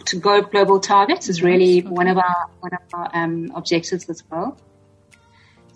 to 0.05 0.17
go 0.17 0.41
global 0.41 0.79
targets 0.79 1.29
is 1.29 1.41
really 1.41 1.81
one 1.81 2.07
of 2.07 2.17
our 2.17 2.49
one 2.59 2.73
of 2.73 2.81
our 2.93 3.09
um, 3.13 3.51
objectives 3.55 4.09
as 4.09 4.23
well. 4.29 4.57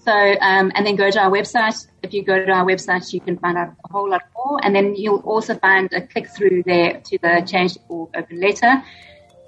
So, 0.06 0.12
um, 0.12 0.72
and 0.76 0.86
then 0.86 0.96
go 0.96 1.10
to 1.10 1.20
our 1.20 1.32
website. 1.32 1.88
If 2.04 2.14
you 2.14 2.24
go 2.24 2.46
to 2.46 2.52
our 2.52 2.64
website, 2.64 3.12
you 3.12 3.20
can 3.20 3.38
find 3.40 3.58
out 3.58 3.70
a 3.70 3.92
whole 3.92 4.08
lot 4.08 4.22
more. 4.38 4.60
And 4.64 4.76
then 4.76 4.96
you'll 4.96 5.22
also 5.22 5.56
find 5.56 5.92
a 5.94 6.02
click 6.02 6.30
through 6.30 6.62
there 6.64 7.02
to 7.04 7.18
the 7.18 7.44
change.org 7.44 8.10
open 8.16 8.40
letter. 8.40 8.84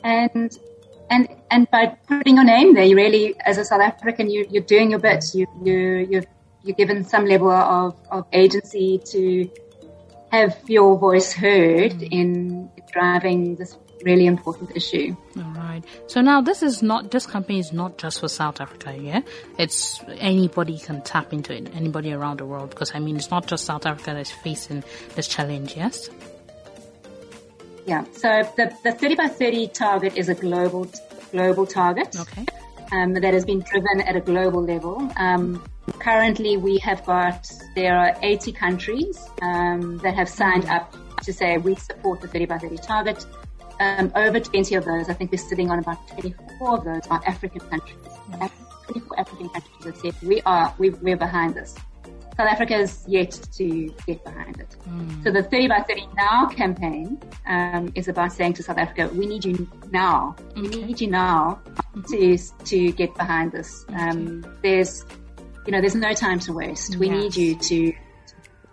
And, 0.04 0.58
and, 1.12 1.28
and 1.52 1.70
by 1.70 1.98
putting 2.08 2.38
your 2.38 2.44
name 2.44 2.74
there, 2.74 2.86
you 2.86 2.96
really, 2.96 3.40
as 3.42 3.60
a 3.60 3.66
South 3.66 3.82
African, 3.82 4.32
you, 4.32 4.48
you're 4.50 4.64
doing 4.64 4.90
your 4.90 5.00
bit. 5.00 5.26
You, 5.36 5.46
you, 5.64 6.08
you're, 6.10 6.24
you're 6.68 6.76
given 6.76 7.04
some 7.04 7.26
level 7.26 7.50
of, 7.52 7.96
of 8.12 8.26
agency 8.34 9.00
to 9.06 9.50
have 10.32 10.58
your 10.68 10.98
voice 10.98 11.32
heard 11.32 12.02
in 12.02 12.70
driving 12.92 13.56
this 13.56 13.78
really 14.04 14.26
important 14.26 14.76
issue. 14.76 15.16
All 15.38 15.44
right. 15.56 15.84
So 16.08 16.22
now 16.22 16.42
this 16.42 16.62
is 16.62 16.84
not 16.84 17.12
this 17.12 17.26
campaign 17.26 17.60
is 17.60 17.74
not 17.74 17.98
just 17.98 18.20
for 18.20 18.28
South 18.28 18.62
Africa, 18.62 18.96
yeah. 18.96 19.22
It's 19.58 20.04
anybody 20.20 20.78
can 20.78 21.02
tap 21.02 21.34
into 21.34 21.54
it, 21.56 21.74
anybody 21.74 22.14
around 22.14 22.40
the 22.40 22.46
world. 22.46 22.70
Because 22.70 22.94
I 22.94 23.00
mean, 23.00 23.16
it's 23.16 23.32
not 23.32 23.48
just 23.48 23.66
South 23.66 23.86
Africa 23.86 24.14
that's 24.14 24.32
facing 24.32 24.84
this 25.16 25.28
challenge. 25.28 25.76
Yes. 25.76 26.10
Yeah. 27.86 28.04
So 28.12 28.44
the, 28.58 28.76
the 28.84 28.92
30 28.92 29.16
by 29.16 29.28
30 29.28 29.68
target 29.70 30.18
is 30.18 30.30
a 30.30 30.36
global 30.36 30.88
global 31.32 31.66
target 31.66 32.16
Okay. 32.20 32.46
um, 32.92 33.14
that 33.14 33.34
has 33.34 33.46
been 33.46 33.62
driven 33.62 34.02
at 34.02 34.16
a 34.16 34.22
global 34.22 34.62
level. 34.64 35.12
Um, 35.18 35.64
currently, 36.00 36.58
we 36.58 36.77
have 36.79 37.06
got 37.06 37.50
there 37.75 37.98
are 37.98 38.15
80 38.22 38.51
countries 38.51 39.27
um, 39.41 39.98
that 40.00 40.13
have 40.15 40.29
signed 40.29 40.65
up 40.65 40.96
to 41.24 41.34
say 41.34 41.58
we 41.58 41.75
support 41.75 42.22
the 42.22 42.27
30 42.27 42.46
by 42.46 42.58
30 42.58 42.77
target. 42.77 43.25
Um, 43.79 44.12
over 44.15 44.39
20 44.39 44.75
of 44.75 44.86
those, 44.86 45.10
I 45.10 45.13
think 45.13 45.32
we're 45.32 45.38
sitting 45.38 45.70
on 45.70 45.79
about 45.79 46.08
24 46.10 46.77
of 46.77 46.84
those 46.84 47.08
are 47.10 47.22
African 47.25 47.62
countries. 47.62 48.00
Af- 48.41 48.51
24 48.88 49.20
African 49.20 49.50
countries 49.50 49.84
that 49.84 49.98
said 49.98 50.15
we 50.27 50.41
are 50.41 50.74
we, 50.77 50.89
we're 50.89 51.17
behind 51.17 51.56
this. 51.56 51.75
South 52.38 52.50
Africa 52.50 52.77
is 52.77 53.03
yet 53.08 53.32
to 53.53 53.91
get 54.06 54.24
behind 54.24 54.60
it. 54.60 54.75
So 55.24 55.32
the 55.32 55.41
30 55.41 55.70
by 55.70 55.79
30 55.82 56.08
now 56.15 56.46
campaign 56.46 57.20
um, 57.48 57.91
is 57.96 58.08
about 58.08 58.32
saying 58.32 58.53
to 58.53 58.63
South 58.63 58.77
Africa, 58.77 59.10
we 59.13 59.25
need 59.25 59.44
you 59.44 59.67
now. 59.91 60.36
We 60.56 60.67
need 60.67 61.01
you 61.01 61.08
now 61.08 61.60
to 62.10 62.38
to 62.38 62.91
get 62.91 63.15
behind 63.15 63.53
this. 63.53 63.86
Um, 63.89 64.46
there's, 64.62 65.03
you 65.68 65.74
know, 65.74 65.82
there's 65.82 65.96
no 65.96 66.14
time 66.14 66.40
to 66.40 66.54
waste. 66.54 66.96
We 66.96 67.10
need 67.10 67.36
you 67.36 67.56
to, 67.56 67.94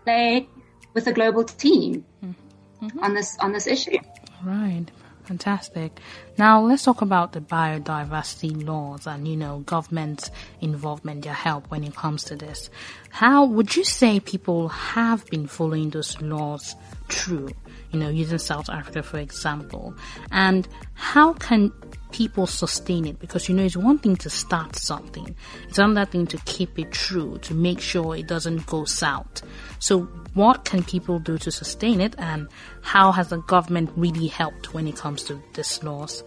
play 0.04 0.46
with 0.92 1.06
a 1.06 1.12
global 1.14 1.44
team 1.44 2.04
mm-hmm. 2.22 2.98
on 3.00 3.14
this 3.14 3.36
on 3.40 3.52
this 3.52 3.66
issue. 3.66 3.98
Right. 4.44 4.84
Fantastic. 5.24 5.98
Now 6.36 6.60
let's 6.60 6.82
talk 6.82 7.00
about 7.00 7.32
the 7.32 7.40
biodiversity 7.40 8.66
laws 8.66 9.06
and 9.06 9.26
you 9.26 9.36
know 9.36 9.60
government 9.60 10.30
involvement, 10.60 11.24
their 11.24 11.32
help 11.32 11.70
when 11.70 11.82
it 11.82 11.96
comes 11.96 12.24
to 12.24 12.36
this. 12.36 12.68
How 13.08 13.46
would 13.46 13.74
you 13.74 13.84
say 13.84 14.20
people 14.20 14.68
have 14.68 15.24
been 15.26 15.46
following 15.46 15.88
those 15.88 16.20
laws 16.20 16.76
through? 17.08 17.48
You 17.90 18.00
know, 18.00 18.10
using 18.10 18.38
South 18.38 18.68
Africa 18.68 19.02
for 19.02 19.18
example, 19.18 19.94
and 20.30 20.68
how 20.92 21.32
can 21.32 21.72
people 22.14 22.46
sustain 22.46 23.06
it? 23.06 23.18
Because 23.18 23.48
you 23.48 23.56
know, 23.56 23.64
it's 23.64 23.76
one 23.76 23.98
thing 23.98 24.14
to 24.18 24.30
start 24.30 24.76
something, 24.76 25.34
it's 25.68 25.78
another 25.78 26.08
thing 26.08 26.28
to 26.28 26.38
keep 26.44 26.78
it 26.78 26.92
true, 26.92 27.38
to 27.38 27.54
make 27.54 27.80
sure 27.80 28.14
it 28.14 28.28
doesn't 28.28 28.64
go 28.66 28.84
south. 28.84 29.42
So, 29.80 30.02
what 30.34 30.64
can 30.64 30.84
people 30.84 31.18
do 31.18 31.38
to 31.38 31.50
sustain 31.50 32.00
it, 32.00 32.14
and 32.16 32.46
how 32.82 33.10
has 33.10 33.28
the 33.30 33.38
government 33.38 33.90
really 33.96 34.28
helped 34.28 34.72
when 34.72 34.86
it 34.86 34.96
comes 34.96 35.24
to 35.24 35.42
this 35.54 35.82
laws? 35.82 36.22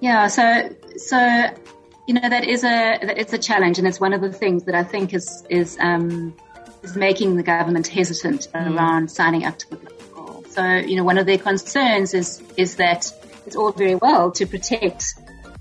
Yeah, 0.00 0.26
so 0.26 0.68
so 0.96 1.16
you 2.08 2.14
know 2.14 2.28
that 2.28 2.48
is 2.48 2.64
a 2.64 2.98
it's 3.20 3.32
a 3.32 3.38
challenge, 3.38 3.78
and 3.78 3.86
it's 3.86 4.00
one 4.00 4.12
of 4.12 4.22
the 4.22 4.32
things 4.32 4.64
that 4.64 4.74
I 4.74 4.82
think 4.82 5.14
is 5.14 5.44
is 5.48 5.78
um, 5.80 6.34
is 6.82 6.96
making 6.96 7.36
the 7.36 7.44
government 7.44 7.86
hesitant 7.86 8.48
mm. 8.52 8.76
around 8.76 9.08
signing 9.08 9.44
up 9.44 9.56
to 9.58 9.70
the 9.70 9.92
goal. 10.12 10.44
So 10.48 10.64
you 10.64 10.96
know 10.96 11.04
one 11.04 11.16
of 11.16 11.26
their 11.26 11.38
concerns 11.38 12.12
is 12.12 12.42
is 12.56 12.74
that 12.76 13.12
it's 13.50 13.56
all 13.56 13.72
very 13.72 13.96
well 13.96 14.30
to 14.30 14.46
protect 14.46 15.14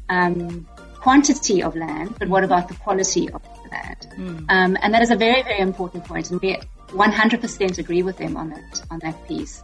um, 0.10 0.68
quantity 0.98 1.64
of 1.64 1.76
land, 1.76 2.14
but 2.20 2.28
what 2.30 2.44
about 2.44 2.68
the 2.68 2.76
quality 2.76 3.28
of 3.32 3.42
the 3.42 3.70
land? 3.72 4.08
Mm. 4.16 4.46
Um, 4.48 4.78
and 4.80 4.94
that 4.94 5.02
is 5.02 5.10
a 5.10 5.16
very 5.16 5.42
very 5.42 5.60
important 5.60 6.06
point, 6.06 6.30
and 6.30 6.40
we 6.40 6.56
100% 6.90 7.80
agree 7.80 8.04
with 8.04 8.18
them 8.18 8.38
on 8.38 8.52
that 8.52 8.84
on 8.92 9.00
that 9.00 9.28
piece. 9.28 9.64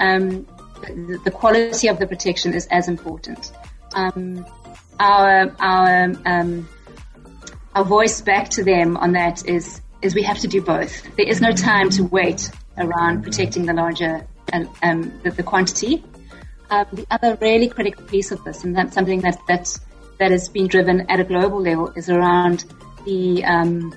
Mm. 0.00 0.46
The, 0.80 1.20
the, 1.24 1.30
quality 1.30 1.86
of 1.88 1.98
the 2.00 2.06
protection 2.06 2.54
is 2.54 2.66
as 2.72 2.88
important 2.88 3.52
um, 3.94 4.44
our 4.98 5.54
our 5.60 6.12
um, 6.24 6.68
our 7.76 7.84
voice 7.84 8.20
back 8.20 8.48
to 8.56 8.64
them 8.64 8.96
on 8.96 9.12
that 9.12 9.46
is 9.46 9.80
is 10.02 10.16
we 10.16 10.24
have 10.24 10.38
to 10.38 10.48
do 10.48 10.60
both. 10.60 10.92
There 11.16 11.28
is 11.28 11.40
no 11.40 11.52
time 11.52 11.90
to 11.90 12.02
wait 12.02 12.50
around 12.78 13.22
protecting 13.22 13.66
the 13.66 13.74
larger 13.74 14.26
um, 14.52 15.20
the, 15.22 15.30
the, 15.30 15.42
quantity. 15.44 16.02
Um, 16.70 16.86
the 16.92 17.06
other 17.10 17.36
really 17.40 17.68
critical 17.68 18.04
piece 18.04 18.30
of 18.30 18.42
this, 18.44 18.64
and 18.64 18.76
that's 18.76 18.94
something 18.94 19.20
that 19.22 19.38
that 19.48 19.76
that 20.18 20.30
has 20.30 20.48
been 20.48 20.68
driven 20.68 21.10
at 21.10 21.18
a 21.18 21.24
global 21.24 21.60
level, 21.60 21.88
is 21.96 22.08
around 22.08 22.64
the 23.04 23.44
um, 23.44 23.94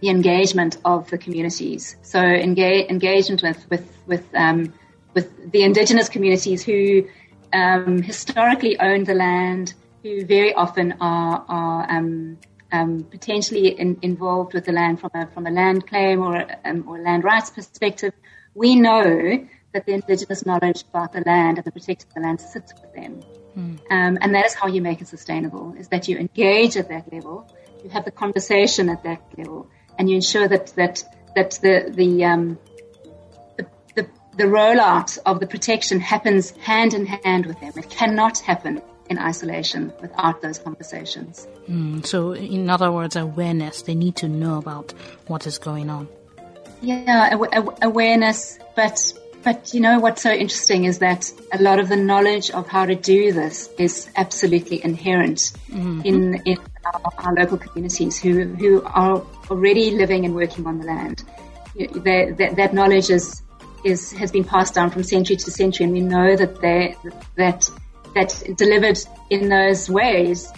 the 0.00 0.10
engagement 0.10 0.78
of 0.84 1.10
the 1.10 1.18
communities. 1.18 1.96
So 2.02 2.20
engage, 2.20 2.88
engagement 2.88 3.42
with 3.42 3.66
with 3.70 3.86
with 4.06 4.24
um, 4.34 4.72
with 5.14 5.52
the 5.52 5.62
indigenous 5.62 6.08
communities 6.08 6.62
who 6.62 7.08
um, 7.52 8.02
historically 8.02 8.78
own 8.78 9.04
the 9.04 9.14
land, 9.14 9.74
who 10.02 10.24
very 10.24 10.52
often 10.54 10.94
are, 11.00 11.44
are 11.48 11.90
um, 11.90 12.38
um, 12.72 13.04
potentially 13.04 13.68
in, 13.68 13.96
involved 14.02 14.52
with 14.52 14.64
the 14.64 14.72
land 14.72 15.00
from 15.00 15.10
a, 15.14 15.26
from 15.28 15.46
a 15.46 15.50
land 15.50 15.86
claim 15.86 16.20
or, 16.20 16.44
or 16.86 16.98
land 16.98 17.24
rights 17.24 17.50
perspective, 17.50 18.12
we 18.54 18.74
know 18.74 19.46
that 19.74 19.84
the 19.84 19.92
indigenous 19.92 20.46
knowledge 20.46 20.84
about 20.88 21.12
the 21.12 21.20
land 21.20 21.58
and 21.58 21.64
the 21.64 21.72
protection 21.72 22.08
of 22.08 22.14
the 22.14 22.20
land 22.20 22.40
sits 22.40 22.72
with 22.72 22.94
them. 22.94 23.20
Mm. 23.56 24.18
and 24.20 24.34
that 24.34 24.46
is 24.46 24.54
how 24.54 24.66
you 24.66 24.82
make 24.82 25.00
it 25.00 25.06
sustainable, 25.06 25.74
is 25.78 25.86
that 25.88 26.08
you 26.08 26.18
engage 26.18 26.76
at 26.76 26.88
that 26.88 27.12
level, 27.12 27.46
you 27.84 27.90
have 27.90 28.04
the 28.04 28.10
conversation 28.10 28.88
at 28.88 29.04
that 29.04 29.22
level, 29.38 29.68
and 29.96 30.10
you 30.10 30.16
ensure 30.16 30.48
that, 30.48 30.68
that, 30.74 31.04
that 31.36 31.52
the, 31.62 31.92
the, 31.94 32.24
um, 32.24 32.58
the 34.36 34.44
rollout 34.44 35.18
of 35.26 35.40
the 35.40 35.46
protection 35.46 36.00
happens 36.00 36.50
hand 36.50 36.94
in 36.94 37.06
hand 37.06 37.46
with 37.46 37.60
them. 37.60 37.72
It 37.76 37.90
cannot 37.90 38.38
happen 38.38 38.82
in 39.08 39.18
isolation 39.18 39.92
without 40.00 40.42
those 40.42 40.58
conversations. 40.58 41.46
Mm, 41.68 42.04
so, 42.04 42.32
in 42.32 42.70
other 42.70 42.90
words, 42.90 43.16
awareness. 43.16 43.82
They 43.82 43.94
need 43.94 44.16
to 44.16 44.28
know 44.28 44.58
about 44.58 44.92
what 45.26 45.46
is 45.46 45.58
going 45.58 45.90
on. 45.90 46.08
Yeah, 46.80 47.36
awareness. 47.82 48.58
But 48.74 49.12
but 49.44 49.74
you 49.74 49.80
know 49.80 49.98
what's 49.98 50.22
so 50.22 50.32
interesting 50.32 50.84
is 50.84 50.98
that 50.98 51.30
a 51.52 51.62
lot 51.62 51.78
of 51.78 51.88
the 51.88 51.96
knowledge 51.96 52.50
of 52.50 52.66
how 52.66 52.86
to 52.86 52.94
do 52.94 53.32
this 53.32 53.68
is 53.78 54.10
absolutely 54.16 54.82
inherent 54.82 55.52
mm-hmm. 55.68 56.00
in 56.04 56.34
in 56.44 56.58
our, 56.86 57.12
our, 57.18 57.34
local 57.34 57.58
communities 57.58 58.18
who 58.18 58.44
who 58.44 58.82
are 58.82 59.22
already 59.50 59.90
living 59.92 60.24
and 60.24 60.34
working 60.34 60.66
on 60.66 60.78
the 60.78 60.86
land. 60.86 61.22
that, 61.76 62.54
that 62.56 62.74
knowledge 62.74 63.10
is 63.10 63.42
is 63.84 64.12
has 64.12 64.32
been 64.32 64.44
passed 64.44 64.74
down 64.74 64.90
from 64.90 65.02
century 65.02 65.36
to 65.36 65.50
century, 65.50 65.84
and 65.84 65.92
we 65.92 66.00
know 66.00 66.36
that 66.36 66.60
they 66.60 66.96
that 67.36 67.70
that 68.14 68.42
delivered 68.56 68.98
in 69.30 69.48
those 69.48 69.90
ways, 69.90 70.50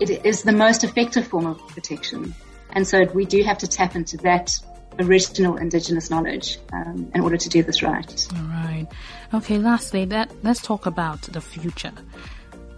it 0.00 0.24
is 0.26 0.42
the 0.42 0.52
most 0.52 0.84
effective 0.84 1.26
form 1.26 1.46
of 1.46 1.58
protection. 1.68 2.34
And 2.72 2.86
so 2.86 3.04
we 3.14 3.24
do 3.24 3.42
have 3.42 3.58
to 3.58 3.68
tap 3.68 3.96
into 3.96 4.16
that 4.18 4.50
original 4.98 5.56
indigenous 5.56 6.10
knowledge 6.10 6.58
um, 6.72 7.10
in 7.14 7.20
order 7.20 7.36
to 7.36 7.48
do 7.48 7.62
this 7.62 7.82
right. 7.82 8.26
All 8.34 8.42
right. 8.44 8.86
Okay. 9.34 9.58
Lastly, 9.58 10.04
that 10.06 10.32
let's 10.42 10.60
talk 10.60 10.86
about 10.86 11.22
the 11.22 11.40
future. 11.40 11.92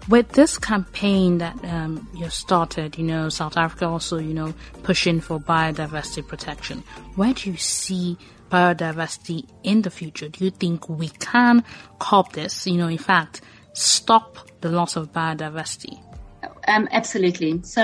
With 0.08 0.30
this 0.30 0.56
campaign 0.56 1.38
that 1.38 1.62
um, 1.64 2.08
you 2.14 2.30
started, 2.30 2.96
you 2.96 3.04
know, 3.04 3.28
South 3.28 3.58
Africa 3.58 3.86
also, 3.86 4.18
you 4.18 4.32
know, 4.32 4.54
pushing 4.82 5.20
for 5.20 5.38
biodiversity 5.38 6.26
protection. 6.26 6.82
Where 7.16 7.34
do 7.34 7.50
you 7.50 7.58
see 7.58 8.16
biodiversity 8.50 9.46
in 9.62 9.82
the 9.82 9.90
future? 9.90 10.28
Do 10.28 10.44
you 10.44 10.50
think 10.50 10.88
we 10.88 11.08
can 11.08 11.62
curb 11.98 12.32
this? 12.32 12.66
You 12.66 12.78
know, 12.78 12.88
in 12.88 12.96
fact, 12.96 13.42
stop 13.74 14.38
the 14.62 14.70
loss 14.70 14.96
of 14.96 15.12
biodiversity? 15.12 16.00
Um, 16.68 16.86
absolutely. 16.92 17.62
So, 17.62 17.82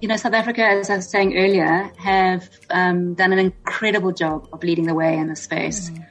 you 0.00 0.08
know, 0.08 0.16
South 0.16 0.32
Africa, 0.32 0.62
as 0.64 0.88
I 0.88 0.96
was 0.96 1.08
saying 1.08 1.36
earlier, 1.36 1.92
have 1.98 2.48
um, 2.70 3.12
done 3.12 3.32
an 3.32 3.38
incredible 3.38 4.10
job 4.10 4.48
of 4.54 4.64
leading 4.64 4.86
the 4.86 4.94
way 4.94 5.16
in 5.18 5.28
this 5.28 5.42
space. 5.42 5.90
Mm. 5.90 6.06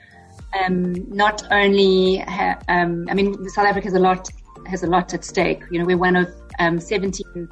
Um, 0.66 1.10
not 1.10 1.44
only, 1.52 2.18
ha- 2.18 2.60
um, 2.70 3.08
I 3.10 3.16
mean, 3.16 3.50
South 3.50 3.66
Africa 3.66 3.88
has 3.88 3.96
a 3.96 4.00
lot 4.00 4.30
has 4.68 4.84
a 4.84 4.88
lot 4.88 5.14
at 5.14 5.26
stake. 5.26 5.64
You 5.72 5.80
know, 5.80 5.86
we're 5.86 5.98
one 5.98 6.16
of 6.16 6.34
um, 6.60 6.80
17 6.80 7.50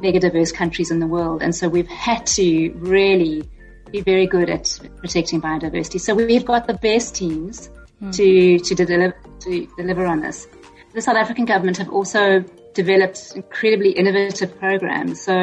mega 0.00 0.20
diverse 0.20 0.52
countries 0.52 0.90
in 0.90 1.00
the 1.00 1.06
world, 1.06 1.42
and 1.42 1.54
so 1.54 1.68
we've 1.68 1.88
had 1.88 2.26
to 2.28 2.70
really 2.76 3.48
be 3.90 4.02
very 4.02 4.26
good 4.26 4.50
at 4.50 4.78
protecting 4.98 5.40
biodiversity. 5.40 6.00
So 6.00 6.14
we've 6.14 6.44
got 6.44 6.66
the 6.66 6.74
best 6.74 7.14
teams 7.14 7.70
mm. 8.02 8.14
to, 8.14 8.58
to 8.58 8.74
deliver, 8.74 9.16
to 9.40 9.66
deliver 9.76 10.06
on 10.06 10.20
this. 10.20 10.46
The 10.94 11.00
South 11.02 11.16
African 11.16 11.44
government 11.44 11.76
have 11.78 11.90
also 11.90 12.44
developed 12.76 13.32
incredibly 13.34 13.90
innovative 13.90 14.56
programs. 14.58 15.20
So, 15.28 15.36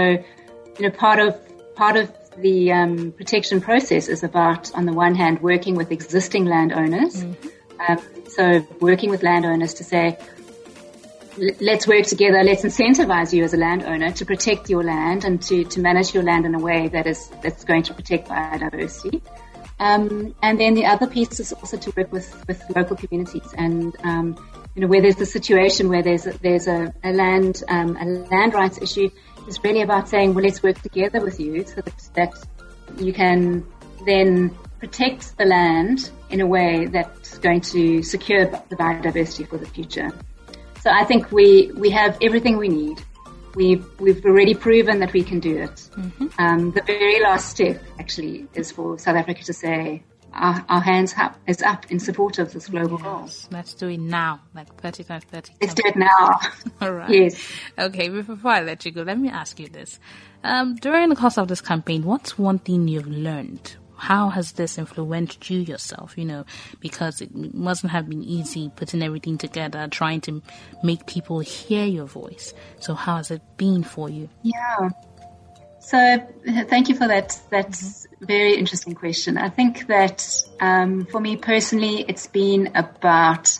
you 0.77 0.83
know, 0.85 0.91
part 0.91 1.19
of, 1.19 1.29
part 1.75 1.97
of 1.97 2.11
the 2.37 2.71
um, 2.71 3.11
protection 3.11 3.59
process 3.59 4.07
is 4.07 4.23
about, 4.23 4.73
on 4.73 4.85
the 4.85 4.93
one 4.93 5.15
hand, 5.15 5.41
working 5.41 5.75
with 5.75 5.91
existing 5.91 6.45
landowners. 6.45 7.23
Mm-hmm. 7.23 7.47
Um, 7.85 7.99
so 8.29 8.65
working 8.79 9.09
with 9.09 9.23
landowners 9.23 9.73
to 9.75 9.83
say, 9.83 10.17
let's 11.59 11.87
work 11.87 12.05
together. 12.05 12.43
Let's 12.43 12.63
incentivize 12.63 13.33
you 13.33 13.43
as 13.43 13.53
a 13.53 13.57
landowner 13.57 14.11
to 14.11 14.25
protect 14.25 14.69
your 14.69 14.83
land 14.83 15.25
and 15.25 15.41
to, 15.43 15.63
to 15.63 15.79
manage 15.79 16.13
your 16.13 16.23
land 16.23 16.45
in 16.45 16.53
a 16.55 16.59
way 16.59 16.87
that 16.89 17.07
is 17.07 17.29
that's 17.41 17.63
going 17.63 17.83
to 17.83 17.93
protect 17.93 18.29
biodiversity. 18.29 19.21
Um, 19.79 20.35
and 20.41 20.59
then 20.59 20.75
the 20.75 20.85
other 20.85 21.07
piece 21.07 21.39
is 21.39 21.51
also 21.51 21.77
to 21.77 21.91
work 21.97 22.11
with, 22.11 22.27
with 22.47 22.63
local 22.75 22.95
communities 22.95 23.49
and 23.57 23.95
um, 24.03 24.37
you 24.75 24.81
know 24.81 24.87
where 24.87 25.01
there's 25.01 25.19
a 25.21 25.25
situation 25.25 25.89
where 25.89 26.01
there's 26.01 26.25
a, 26.25 26.37
there's 26.39 26.67
a, 26.67 26.93
a 27.03 27.11
land 27.11 27.63
um, 27.67 27.95
a 27.97 28.05
land 28.05 28.53
rights 28.53 28.79
issue. 28.81 29.09
It's 29.47 29.63
really 29.63 29.81
about 29.81 30.07
saying, 30.09 30.33
well, 30.33 30.43
let's 30.43 30.63
work 30.63 30.81
together 30.81 31.19
with 31.19 31.39
you 31.39 31.65
so 31.65 31.81
that, 31.81 32.09
that 32.13 32.33
you 32.97 33.13
can 33.13 33.65
then 34.05 34.55
protect 34.79 35.37
the 35.37 35.45
land 35.45 36.09
in 36.29 36.41
a 36.41 36.47
way 36.47 36.85
that's 36.85 37.37
going 37.39 37.61
to 37.61 38.03
secure 38.03 38.45
the 38.45 38.75
biodiversity 38.75 39.47
for 39.47 39.57
the 39.57 39.65
future. 39.65 40.11
So 40.81 40.89
I 40.89 41.03
think 41.03 41.31
we, 41.31 41.71
we 41.75 41.89
have 41.91 42.17
everything 42.21 42.57
we 42.57 42.67
need. 42.67 43.01
We've, 43.55 43.85
we've 43.99 44.25
already 44.25 44.55
proven 44.55 44.99
that 44.99 45.13
we 45.13 45.23
can 45.23 45.39
do 45.39 45.57
it. 45.57 45.75
Mm-hmm. 45.75 46.27
Um, 46.39 46.71
the 46.71 46.81
very 46.81 47.21
last 47.21 47.49
step 47.49 47.81
actually 47.99 48.47
is 48.53 48.71
for 48.71 48.97
South 48.97 49.15
Africa 49.15 49.43
to 49.43 49.53
say, 49.53 50.03
our, 50.33 50.65
our 50.69 50.81
hands 50.81 51.13
up, 51.17 51.37
is 51.47 51.61
up 51.61 51.89
in 51.91 51.99
support 51.99 52.39
of 52.39 52.53
this 52.53 52.67
global 52.67 52.97
yes, 52.99 53.03
goal. 53.03 53.49
Let's 53.51 53.73
do 53.73 53.87
it 53.89 53.99
now, 53.99 54.41
like 54.53 54.73
30 54.81 55.03
times 55.03 55.23
30. 55.25 55.53
Let's 55.61 55.73
do 55.73 55.83
it 55.85 55.95
now. 55.95 56.39
All 56.81 56.93
right. 56.93 57.09
Yes. 57.09 57.51
Okay, 57.77 58.09
before 58.09 58.51
I 58.51 58.61
let 58.61 58.85
you 58.85 58.91
go, 58.91 59.03
let 59.03 59.19
me 59.19 59.29
ask 59.29 59.59
you 59.59 59.67
this. 59.67 59.99
Um, 60.43 60.75
during 60.75 61.09
the 61.09 61.15
course 61.15 61.37
of 61.37 61.47
this 61.47 61.61
campaign, 61.61 62.03
what's 62.03 62.37
one 62.37 62.59
thing 62.59 62.87
you've 62.87 63.07
learned 63.07 63.75
how 64.03 64.29
has 64.29 64.51
this 64.53 64.77
influenced 64.77 65.49
you 65.49 65.59
yourself? 65.59 66.17
You 66.17 66.25
know, 66.25 66.45
because 66.81 67.21
it 67.21 67.33
mustn't 67.53 67.91
have 67.91 68.09
been 68.09 68.21
easy 68.21 68.69
putting 68.75 69.01
everything 69.01 69.37
together, 69.37 69.87
trying 69.89 70.19
to 70.21 70.41
make 70.83 71.05
people 71.07 71.39
hear 71.39 71.85
your 71.85 72.05
voice. 72.05 72.53
So 72.79 72.95
how 72.95 73.17
has 73.17 73.31
it 73.31 73.41
been 73.55 73.83
for 73.83 74.09
you? 74.09 74.29
Yeah. 74.41 74.89
So 75.83 76.17
thank 76.69 76.87
you 76.87 76.95
for 76.95 77.07
that. 77.07 77.37
That's 77.49 78.07
mm-hmm. 78.07 78.25
very 78.25 78.55
interesting 78.55 78.95
question. 78.95 79.37
I 79.37 79.49
think 79.49 79.87
that 79.87 80.25
um, 80.59 81.05
for 81.05 81.19
me 81.19 81.35
personally, 81.35 82.05
it's 82.07 82.25
been 82.27 82.71
about, 82.73 83.59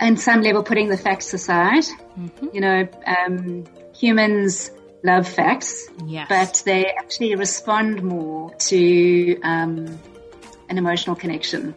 in 0.00 0.16
some 0.16 0.42
level, 0.42 0.62
putting 0.62 0.88
the 0.88 0.96
facts 0.96 1.34
aside. 1.34 1.84
Mm-hmm. 2.18 2.46
You 2.52 2.60
know, 2.60 2.88
um, 3.04 3.66
humans 3.94 4.70
love 5.02 5.28
facts, 5.28 5.88
yes. 6.06 6.26
but 6.28 6.62
they 6.64 6.86
actually 6.86 7.34
respond 7.34 8.02
more 8.02 8.54
to 8.54 9.40
um, 9.42 9.98
an 10.68 10.78
emotional 10.78 11.16
connection. 11.16 11.74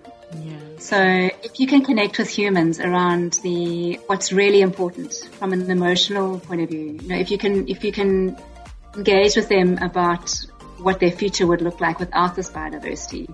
So 0.80 0.98
if 0.98 1.60
you 1.60 1.68
can 1.68 1.86
connect 1.86 2.18
with 2.18 2.28
humans 2.28 2.80
around 2.80 3.40
the 3.44 4.00
what's 4.08 4.34
really 4.34 4.62
important 4.62 5.14
from 5.34 5.54
an 5.54 5.70
emotional 5.70 6.40
point 6.40 6.62
of 6.62 6.70
view, 6.70 7.00
you 7.02 7.08
know, 7.08 7.16
if 7.16 7.32
you 7.32 7.38
can 7.38 7.68
if 7.70 7.84
you 7.84 7.92
can 7.92 8.36
engage 8.96 9.36
with 9.36 9.50
them 9.50 9.78
about 9.80 10.34
what 10.78 11.00
their 11.00 11.12
future 11.12 11.48
would 11.48 11.62
look 11.62 11.80
like 11.80 12.00
without 12.00 12.36
this 12.36 12.50
biodiversity, 12.50 13.28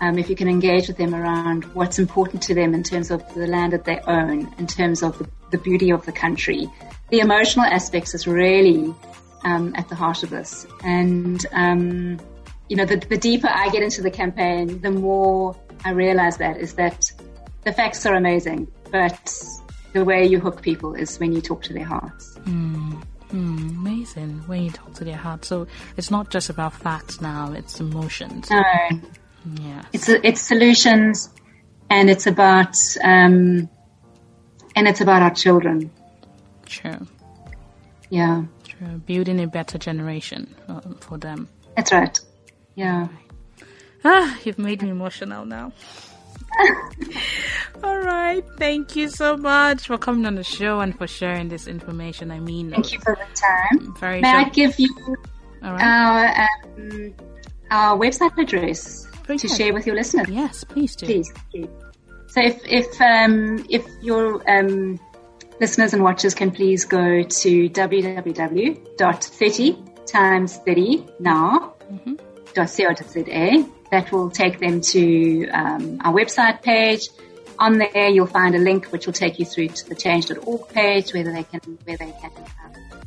um, 0.00 0.18
if 0.18 0.28
you 0.28 0.36
can 0.36 0.48
engage 0.48 0.88
with 0.88 0.96
them 0.96 1.14
around 1.14 1.64
what's 1.74 1.98
important 1.98 2.42
to 2.44 2.54
them 2.54 2.74
in 2.74 2.82
terms 2.82 3.10
of 3.10 3.22
the 3.34 3.46
land 3.46 3.72
that 3.72 3.84
they 3.84 3.98
own, 4.00 4.52
in 4.58 4.66
terms 4.66 5.02
of 5.02 5.18
the, 5.18 5.28
the 5.50 5.58
beauty 5.58 5.90
of 5.90 6.04
the 6.06 6.12
country, 6.12 6.68
the 7.10 7.20
emotional 7.20 7.64
aspects 7.64 8.14
is 8.14 8.26
really 8.26 8.94
um, 9.44 9.72
at 9.76 9.88
the 9.88 9.94
heart 9.94 10.22
of 10.22 10.30
this. 10.30 10.66
And 10.84 11.44
um, 11.52 12.18
you 12.68 12.76
know, 12.76 12.84
the, 12.84 12.96
the 12.96 13.16
deeper 13.16 13.48
I 13.48 13.68
get 13.70 13.82
into 13.82 14.02
the 14.02 14.10
campaign, 14.10 14.80
the 14.80 14.90
more 14.90 15.56
I 15.84 15.90
realize 15.90 16.36
that 16.38 16.58
is 16.58 16.74
that 16.74 17.10
the 17.62 17.72
facts 17.72 18.04
are 18.06 18.14
amazing, 18.14 18.68
but 18.90 19.34
the 19.92 20.04
way 20.04 20.26
you 20.26 20.40
hook 20.40 20.62
people 20.62 20.94
is 20.94 21.18
when 21.18 21.32
you 21.32 21.40
talk 21.40 21.62
to 21.62 21.72
their 21.72 21.84
hearts. 21.84 22.38
Mm, 22.44 23.02
amazing 23.32 24.42
when 24.46 24.62
you 24.64 24.70
talk 24.70 24.94
to 24.94 25.04
their 25.04 25.16
heart. 25.16 25.44
So 25.44 25.66
it's 25.96 26.10
not 26.10 26.30
just 26.30 26.50
about 26.50 26.72
facts 26.74 27.20
now; 27.20 27.52
it's 27.52 27.80
emotions. 27.80 28.50
No, 28.50 28.62
Yeah. 29.60 29.82
it's 29.92 30.08
it's 30.08 30.40
solutions, 30.40 31.30
and 31.90 32.10
it's 32.10 32.26
about 32.26 32.76
um, 33.04 33.68
and 34.74 34.88
it's 34.88 35.00
about 35.00 35.22
our 35.22 35.34
children. 35.34 35.90
True. 36.66 37.06
Yeah, 38.10 38.44
True. 38.64 38.98
Building 39.06 39.40
a 39.40 39.46
better 39.46 39.78
generation 39.78 40.54
uh, 40.68 40.80
for 41.00 41.18
them. 41.18 41.48
that's 41.76 41.92
right. 41.92 42.18
Yeah. 42.76 43.08
Ah, 44.04 44.38
you've 44.44 44.58
made 44.58 44.82
me 44.82 44.90
emotional 44.90 45.44
now. 45.44 45.72
All 47.84 47.98
right. 47.98 48.42
Thank 48.58 48.96
you 48.96 49.08
so 49.08 49.36
much 49.36 49.86
for 49.86 49.98
coming 49.98 50.26
on 50.26 50.34
the 50.34 50.44
show 50.44 50.80
and 50.80 50.96
for 50.96 51.06
sharing 51.06 51.48
this 51.48 51.66
information. 51.66 52.30
I 52.30 52.40
mean, 52.40 52.70
Thank 52.70 52.92
you 52.92 53.00
for 53.00 53.16
the 53.16 53.26
time. 53.34 53.94
very 54.00 54.20
May 54.20 54.30
I 54.30 54.42
short- 54.44 54.54
give 54.54 54.78
you 54.78 54.94
All 55.62 55.72
right. 55.72 55.82
our 55.82 56.26
um, 56.78 57.14
our 57.70 57.98
website 57.98 58.36
address 58.38 59.06
Very 59.26 59.38
to 59.38 59.48
good. 59.48 59.56
share 59.56 59.72
with 59.74 59.86
your 59.86 59.96
listeners? 59.96 60.28
yes, 60.28 60.64
please 60.64 60.94
do. 60.96 61.06
Please, 61.06 61.32
please. 61.50 61.68
So 62.28 62.40
if 62.42 62.60
if 62.66 63.00
um, 63.00 63.64
if 63.70 63.86
your 64.02 64.42
um, 64.50 64.98
listeners 65.60 65.94
and 65.94 66.02
watchers 66.02 66.34
can 66.34 66.50
please 66.50 66.84
go 66.84 67.22
to 67.22 67.68
www.30 67.70 70.06
times 70.06 70.56
30 70.58 71.04
now 71.20 71.72
.co.za. 72.54 73.64
That 73.90 74.10
will 74.12 74.30
take 74.30 74.58
them 74.58 74.80
to 74.80 75.48
um, 75.48 76.00
our 76.02 76.12
website 76.12 76.62
page. 76.62 77.08
On 77.58 77.78
there, 77.78 78.08
you'll 78.08 78.26
find 78.26 78.54
a 78.54 78.58
link 78.58 78.86
which 78.86 79.06
will 79.06 79.14
take 79.14 79.38
you 79.38 79.46
through 79.46 79.68
to 79.68 79.88
the 79.88 79.94
change.org 79.94 80.68
page 80.68 81.14
where 81.14 81.24
they 81.24 81.42
can 81.44 81.60
where 81.84 81.96
they 81.96 82.12
can 82.20 82.30
um, 82.64 83.00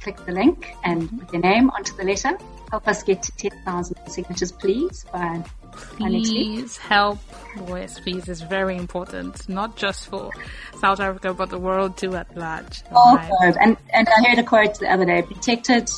click 0.00 0.26
the 0.26 0.32
link 0.32 0.74
and 0.84 1.20
put 1.20 1.28
their 1.30 1.40
name 1.40 1.70
onto 1.70 1.96
the 1.96 2.04
letter. 2.04 2.36
Help 2.70 2.86
us 2.86 3.02
get 3.02 3.22
to 3.22 3.32
10,000 3.32 3.96
signatures, 4.08 4.52
please, 4.52 5.06
by, 5.10 5.42
by 5.98 6.08
next 6.08 6.30
week. 6.30 6.58
Please 6.58 6.76
help 6.76 7.18
Voice 7.56 7.98
Please 7.98 8.28
is 8.28 8.42
very 8.42 8.76
important, 8.76 9.48
not 9.48 9.76
just 9.76 10.06
for 10.06 10.30
South 10.80 11.00
Africa, 11.00 11.32
but 11.32 11.48
the 11.50 11.58
world 11.58 11.96
too 11.96 12.14
at 12.14 12.36
large. 12.36 12.82
All 12.92 13.16
Alright. 13.16 13.56
And, 13.60 13.76
and 13.92 14.08
I 14.08 14.28
heard 14.28 14.38
a 14.38 14.42
quote 14.42 14.78
the 14.78 14.92
other 14.92 15.06
day, 15.06 15.22
protected, 15.22 15.90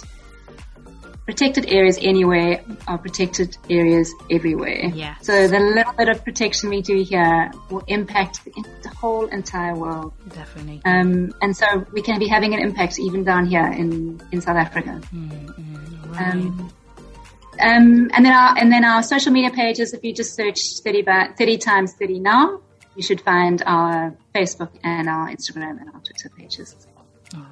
protected 1.31 1.65
areas 1.71 1.97
anywhere 2.03 2.61
are 2.89 2.99
protected 2.99 3.57
areas 3.71 4.13
everywhere. 4.31 4.87
Yes. 4.93 5.25
So 5.25 5.47
the 5.47 5.61
little 5.61 5.93
bit 5.93 6.09
of 6.09 6.25
protection 6.25 6.71
we 6.71 6.83
do 6.83 7.05
here 7.05 7.53
will 7.71 7.85
impact 7.87 8.45
the, 8.45 8.51
the 8.83 8.89
whole 8.89 9.27
entire 9.27 9.77
world. 9.77 10.13
Definitely. 10.31 10.83
Um, 10.85 11.33
and 11.41 11.57
so 11.57 11.87
we 11.93 12.03
can 12.03 12.19
be 12.19 12.27
having 12.27 12.53
an 12.53 12.61
impact 12.61 12.99
even 12.99 13.23
down 13.23 13.47
here 13.47 13.65
in, 13.65 14.21
in 14.33 14.41
South 14.41 14.57
Africa. 14.57 15.01
right. 15.13 16.33
Um, 16.33 16.73
um, 17.61 18.11
and 18.15 18.25
then 18.27 18.33
our 18.33 18.59
and 18.59 18.73
then 18.73 18.85
our 18.85 19.03
social 19.05 19.33
media 19.33 19.51
pages. 19.51 19.93
If 19.93 20.03
you 20.03 20.13
just 20.13 20.35
search 20.35 20.61
30, 20.83 21.03
by, 21.03 21.29
30 21.39 21.59
times 21.59 21.93
30 21.95 22.19
now, 22.19 22.61
you 22.97 23.03
should 23.03 23.21
find 23.21 23.63
our 23.67 24.17
Facebook 24.35 24.71
and 24.83 25.09
our 25.09 25.29
Instagram 25.29 25.79
and 25.81 25.91
our 25.95 26.01
Twitter 26.01 26.31
pages. 26.37 26.75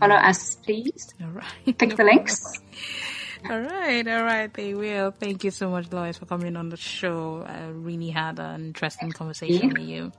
Follow 0.00 0.16
us, 0.16 0.56
please. 0.56 1.14
all 1.22 1.28
right. 1.28 1.78
Click 1.78 1.94
the 1.96 2.04
links. 2.12 2.42
All 3.50 3.60
right, 3.60 4.06
all 4.06 4.24
right, 4.24 4.52
they 4.52 4.74
will. 4.74 5.12
Thank 5.12 5.44
you 5.44 5.50
so 5.50 5.70
much, 5.70 5.92
Lois, 5.92 6.18
for 6.18 6.26
coming 6.26 6.56
on 6.56 6.70
the 6.70 6.76
show. 6.76 7.44
I 7.46 7.68
really 7.68 8.10
had 8.10 8.38
an 8.38 8.66
interesting 8.66 9.12
conversation 9.12 9.68
with 9.70 9.88
you. 9.88 10.12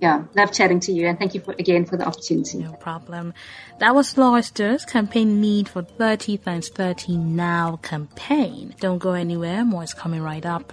Yeah, 0.00 0.24
love 0.34 0.52
chatting 0.52 0.80
to 0.80 0.92
you, 0.92 1.06
and 1.06 1.16
thank 1.16 1.32
you 1.32 1.40
for, 1.40 1.52
again 1.52 1.84
for 1.84 1.96
the 1.96 2.04
opportunity. 2.04 2.58
No 2.58 2.72
problem. 2.72 3.34
That 3.78 3.94
was 3.94 4.18
Lois 4.18 4.50
Durst 4.50 4.90
campaign 4.90 5.40
lead 5.40 5.68
for 5.68 5.82
30 5.82 6.38
times 6.38 6.70
30 6.70 7.18
now 7.18 7.76
campaign. 7.82 8.74
Don't 8.80 8.98
go 8.98 9.12
anywhere. 9.12 9.64
More 9.64 9.84
is 9.84 9.94
coming 9.94 10.20
right 10.20 10.44
up. 10.44 10.72